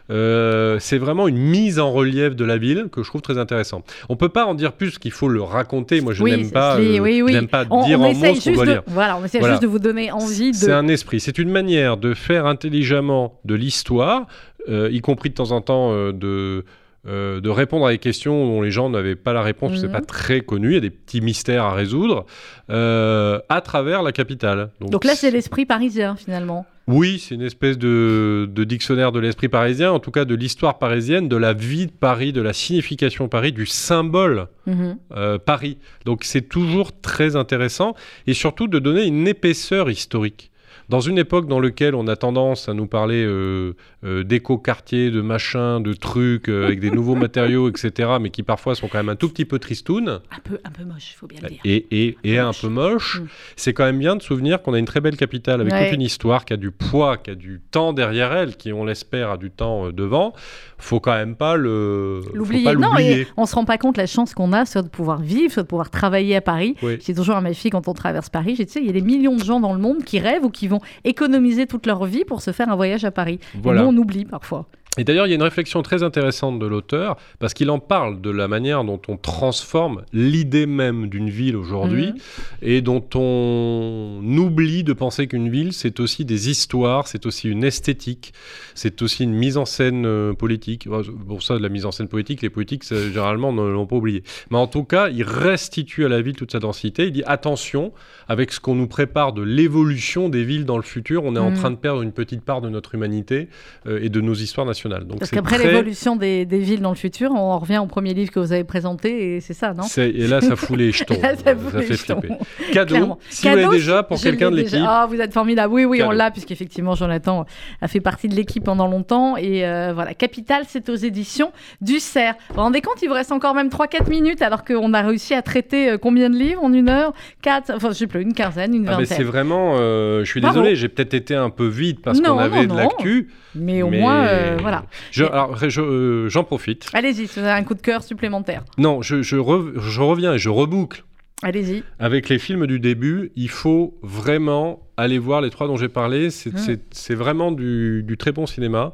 [0.10, 3.84] Euh, c'est vraiment une mise en relief de la ville que je trouve très intéressant.
[4.10, 6.02] On peut pas en dire plus qu'il faut le raconter.
[6.02, 7.34] Moi, je oui, n'aime pas, euh, oui, je oui.
[7.34, 8.84] n'aime pas On, dire on en mots ce qu'on doit de, lire.
[8.88, 9.54] voilà, on essaie Voilà.
[9.56, 10.56] juste de vous donner envie de.
[10.56, 14.28] C'est un esprit, c'est une manière de faire intelligemment de l'histoire,
[14.70, 16.66] euh, y compris de temps en temps euh, de,
[17.08, 19.78] euh, de répondre à des questions dont les gens n'avaient pas la réponse, Mhm.
[19.78, 22.26] c'est pas très connu, il y a des petits mystères à résoudre,
[22.70, 24.70] euh, à travers la capitale.
[24.80, 26.66] Donc là, c'est l'esprit parisien, finalement.
[26.88, 30.80] Oui, c'est une espèce de, de dictionnaire de l'esprit parisien, en tout cas de l'histoire
[30.80, 34.98] parisienne, de la vie de Paris, de la signification Paris, du symbole Mhm.
[35.16, 35.78] euh, Paris.
[36.06, 37.96] Donc c'est toujours très intéressant
[38.28, 40.52] et surtout de donner une épaisseur historique.
[40.90, 43.74] Dans une époque dans laquelle on a tendance à nous parler euh,
[44.04, 48.76] euh, d'éco-quartier, de machins, de trucs euh, avec des nouveaux matériaux, etc., mais qui parfois
[48.76, 51.28] sont quand même un tout petit peu tristounes Un peu, un peu moche, il faut
[51.28, 51.60] bien le dire.
[51.64, 52.62] et, et, et un Moche.
[52.62, 53.26] peu moche, Mm.
[53.56, 55.86] c'est quand même bien de souvenir qu'on a une très belle capitale avec Ouais.
[55.86, 58.84] toute une histoire qui a du poids, qui a du temps derrière elle, qui on
[58.86, 60.34] l'espère a du temps devant.
[60.78, 62.76] Faut quand même pas le L'oublier.
[62.76, 65.52] Non, et on se rend pas compte la chance qu'on a, soit de pouvoir vivre,
[65.54, 66.76] soit de pouvoir travailler à Paris.
[66.84, 66.98] Oui.
[67.06, 68.90] J'ai toujours à ma fille, quand on traverse Paris, j'ai dit, tu sais, il y
[68.90, 71.86] a des millions de gens dans le monde qui rêvent ou qui vont économiser toute
[71.86, 73.40] leur vie pour se faire un voyage à Paris.
[73.62, 73.82] Voilà.
[73.82, 74.68] Et nous, on oublie parfois.
[75.00, 78.22] Et d'ailleurs, il y a une réflexion très intéressante de l'auteur, parce qu'il en parle
[78.22, 82.16] de la manière dont on transforme l'idée même d'une ville aujourd'hui, Mhm.
[82.62, 87.64] et dont on oublie de penser qu'une ville, c'est aussi des histoires, c'est aussi une
[87.64, 88.34] esthétique,
[88.76, 90.88] c'est aussi une mise en scène euh, politique.
[90.88, 93.88] Bon, Pour ça, de la mise en scène politique, les politiques, ça, généralement, ne l'ont
[93.88, 94.22] pas oublié.
[94.52, 97.06] Mais en tout cas, il restitue à la ville toute sa densité.
[97.08, 97.94] Il dit, attention,
[98.28, 101.50] avec ce qu'on nous prépare de l'évolution des villes dans le futur, on est en
[101.50, 101.56] Mhm.
[101.58, 103.48] train de perdre une petite part de notre humanité
[103.88, 104.83] euh, et de nos histoires nationales.
[104.90, 107.86] Donc Parce qu'après très- l'évolution des, des villes dans le futur, on en revient au
[107.86, 109.84] premier livre que vous avez présenté, et c'est ça, non?
[109.98, 111.16] Et là, ça fout les jetons.
[111.22, 112.20] Là, ça fout les fait jetons.
[112.22, 112.38] flipper.
[112.74, 113.20] Cadeau, Clairement.
[113.30, 114.80] si vous Cadeau, l'avez déjà pour quelqu'un de l'équipe.
[114.86, 115.74] Ah, vous êtes formidable.
[115.74, 117.46] Oui, oui, on l'a, puisqu'effectivement, Jonathan
[117.82, 119.38] a fait partie de l'équipe pendant longtemps.
[119.38, 122.36] Et euh, voilà, Capital, c'est aux éditions du CERF.
[122.50, 125.34] Vous vous rendez compte, il vous reste encore même 3-4 minutes, alors qu'on a réussi
[125.34, 126.64] à traiter euh, combien de livres?
[126.64, 127.14] En une heure?
[127.42, 129.18] 4, enfin, je sais plus, une quinzaine, une Ah, mais vingtaine.
[129.18, 129.76] c'est vraiment.
[129.78, 130.60] euh, je suis Bravo.
[130.60, 133.30] désolé, j'ai peut-être été un peu vite parce qu'on avait non, de l'actu.
[133.56, 134.73] mais au mais- moins, euh, voilà.
[135.12, 136.88] Je- alors, je- euh, j'en profite.
[136.94, 138.64] Allez-y, avez un coup de cœur supplémentaire.
[138.78, 141.04] Non, je, je re- je reviens et je reboucle.
[141.44, 141.84] Allez-y.
[142.00, 146.30] Avec les films du début, il faut vraiment aller voir les trois dont j'ai parlé.
[146.30, 146.58] C'est Mm.
[146.58, 148.94] c'est- c'est vraiment du, du très bon cinéma.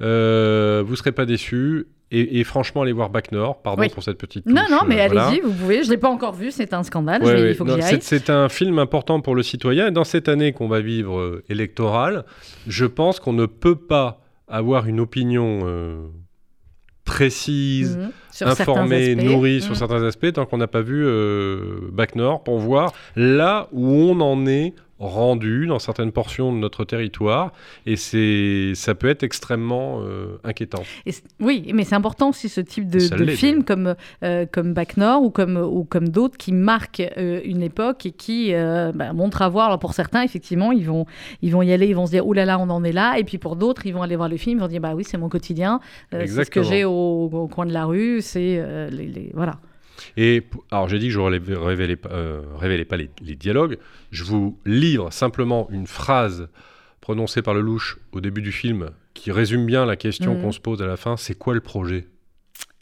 [0.00, 1.86] Euh, vous serez pas déçus.
[2.10, 3.60] Et, et franchement, allez voir Bac Nord.
[3.60, 3.88] Pardon Oui.
[3.90, 4.46] pour cette petite.
[4.46, 5.40] Non, touche, non, mais euh, allez-y, voilà.
[5.44, 5.82] vous pouvez.
[5.84, 7.22] Je l'ai pas encore vu, c'est un scandale.
[7.22, 7.50] Ouais, ouais.
[7.50, 7.98] il faut que j'y c'est- aille.
[8.00, 9.88] C'est un film important pour le citoyen.
[9.88, 12.24] Et dans cette année qu'on va vivre euh, électorale,
[12.66, 16.06] je pense qu'on ne peut pas avoir une opinion euh,
[17.04, 18.10] précise, Mhm.
[18.30, 19.76] Sur informée, nourrie sur Mhm.
[19.76, 24.20] certains aspects, tant qu'on n'a pas vu euh, Bac Nord pour voir là où on
[24.20, 27.52] en est rendu dans certaines portions de notre territoire.
[27.86, 30.82] Et c'est, ça peut être extrêmement euh, inquiétant.
[31.06, 35.22] Et oui, mais c'est important aussi ce type de, film comme, euh, comme Bac Nord
[35.22, 39.42] ou comme, ou comme d'autres qui marquent euh, une époque et qui euh, bah, montrent
[39.42, 39.66] à voir.
[39.66, 41.06] Alors pour certains, effectivement, ils vont,
[41.42, 43.18] ils vont y aller, ils vont se dire, oulala, là là, on en est là.
[43.18, 45.04] Et puis pour d'autres, ils vont aller voir le film, ils vont dire, bah oui,
[45.04, 45.80] c'est mon quotidien,
[46.10, 49.58] c'est ce que j'ai au, au coin de la rue, c'est les, les- Voilà.
[50.16, 53.78] Et alors j'ai dit que je ne révélais, pas- euh, révélais pas les, les dialogues.
[54.10, 56.48] Je vous livre simplement une phrase
[57.00, 60.42] prononcée par le louche au début du film qui résume bien la question Mhm.
[60.42, 61.16] qu'on se pose à la fin.
[61.16, 62.06] C'est quoi le projet?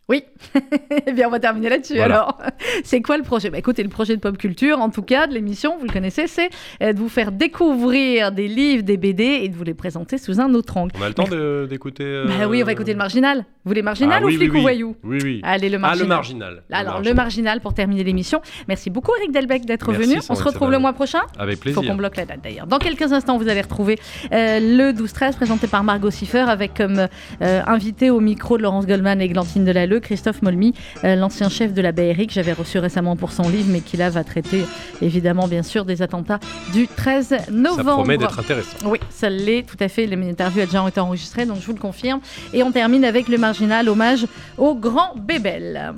[0.09, 0.22] Oui,
[1.07, 2.14] eh bien on va terminer là-dessus Voilà.
[2.20, 2.38] alors.
[2.84, 3.50] C'est quoi le projet?
[3.50, 6.28] Bah, Écoutez, le projet de Pop Culture, en tout cas, de l'émission, vous le connaissez,
[6.28, 6.48] c'est
[6.80, 10.40] euh, de vous faire découvrir des livres, des BD et de vous les présenter sous
[10.40, 10.92] un autre angle.
[10.98, 13.38] On a le temps de- d'écouter euh, Bah oui, on va écouter le marginal.
[13.64, 14.62] Vous voulez marginal Ah ou oui, flic oui, ou oui.
[14.62, 14.96] voyou?
[15.02, 15.40] Oui, oui.
[15.42, 16.02] Allez, le Ah, marginal.
[16.09, 16.62] le marginal.
[16.70, 17.16] Alors, le marginal.
[17.16, 18.40] marginal pour terminer l'émission.
[18.68, 20.18] Merci beaucoup, Eric Delbecq, d'être venu.
[20.28, 21.22] On se retrouve le mois prochain.
[21.36, 21.90] Avec Il faut plaisir.
[21.90, 22.68] qu'on bloque la date d'ailleurs.
[22.68, 23.98] Dans quelques instants, vous allez retrouver
[24.32, 27.09] euh, le 12-13 présenté par Margot Siffer avec comme
[27.42, 30.74] euh, invité au micro de Laurence Goldman et Glantine Delalleux, Christophe Molmy,
[31.05, 33.97] euh, l'ancien chef de la BRI que j'avais reçu récemment pour son livre, mais qui
[33.97, 34.64] là va traiter
[35.03, 36.40] évidemment bien sûr des attentats
[36.72, 37.84] du 13 novembre.
[37.84, 38.76] Ça promet d'être intéressant.
[38.86, 40.07] Oui, ça l'est tout à fait.
[40.07, 42.20] L'interview a déjà été enregistrée, donc je vous le confirme.
[42.53, 44.26] Et on termine avec le marginal hommage
[44.59, 45.94] au grand Bébel.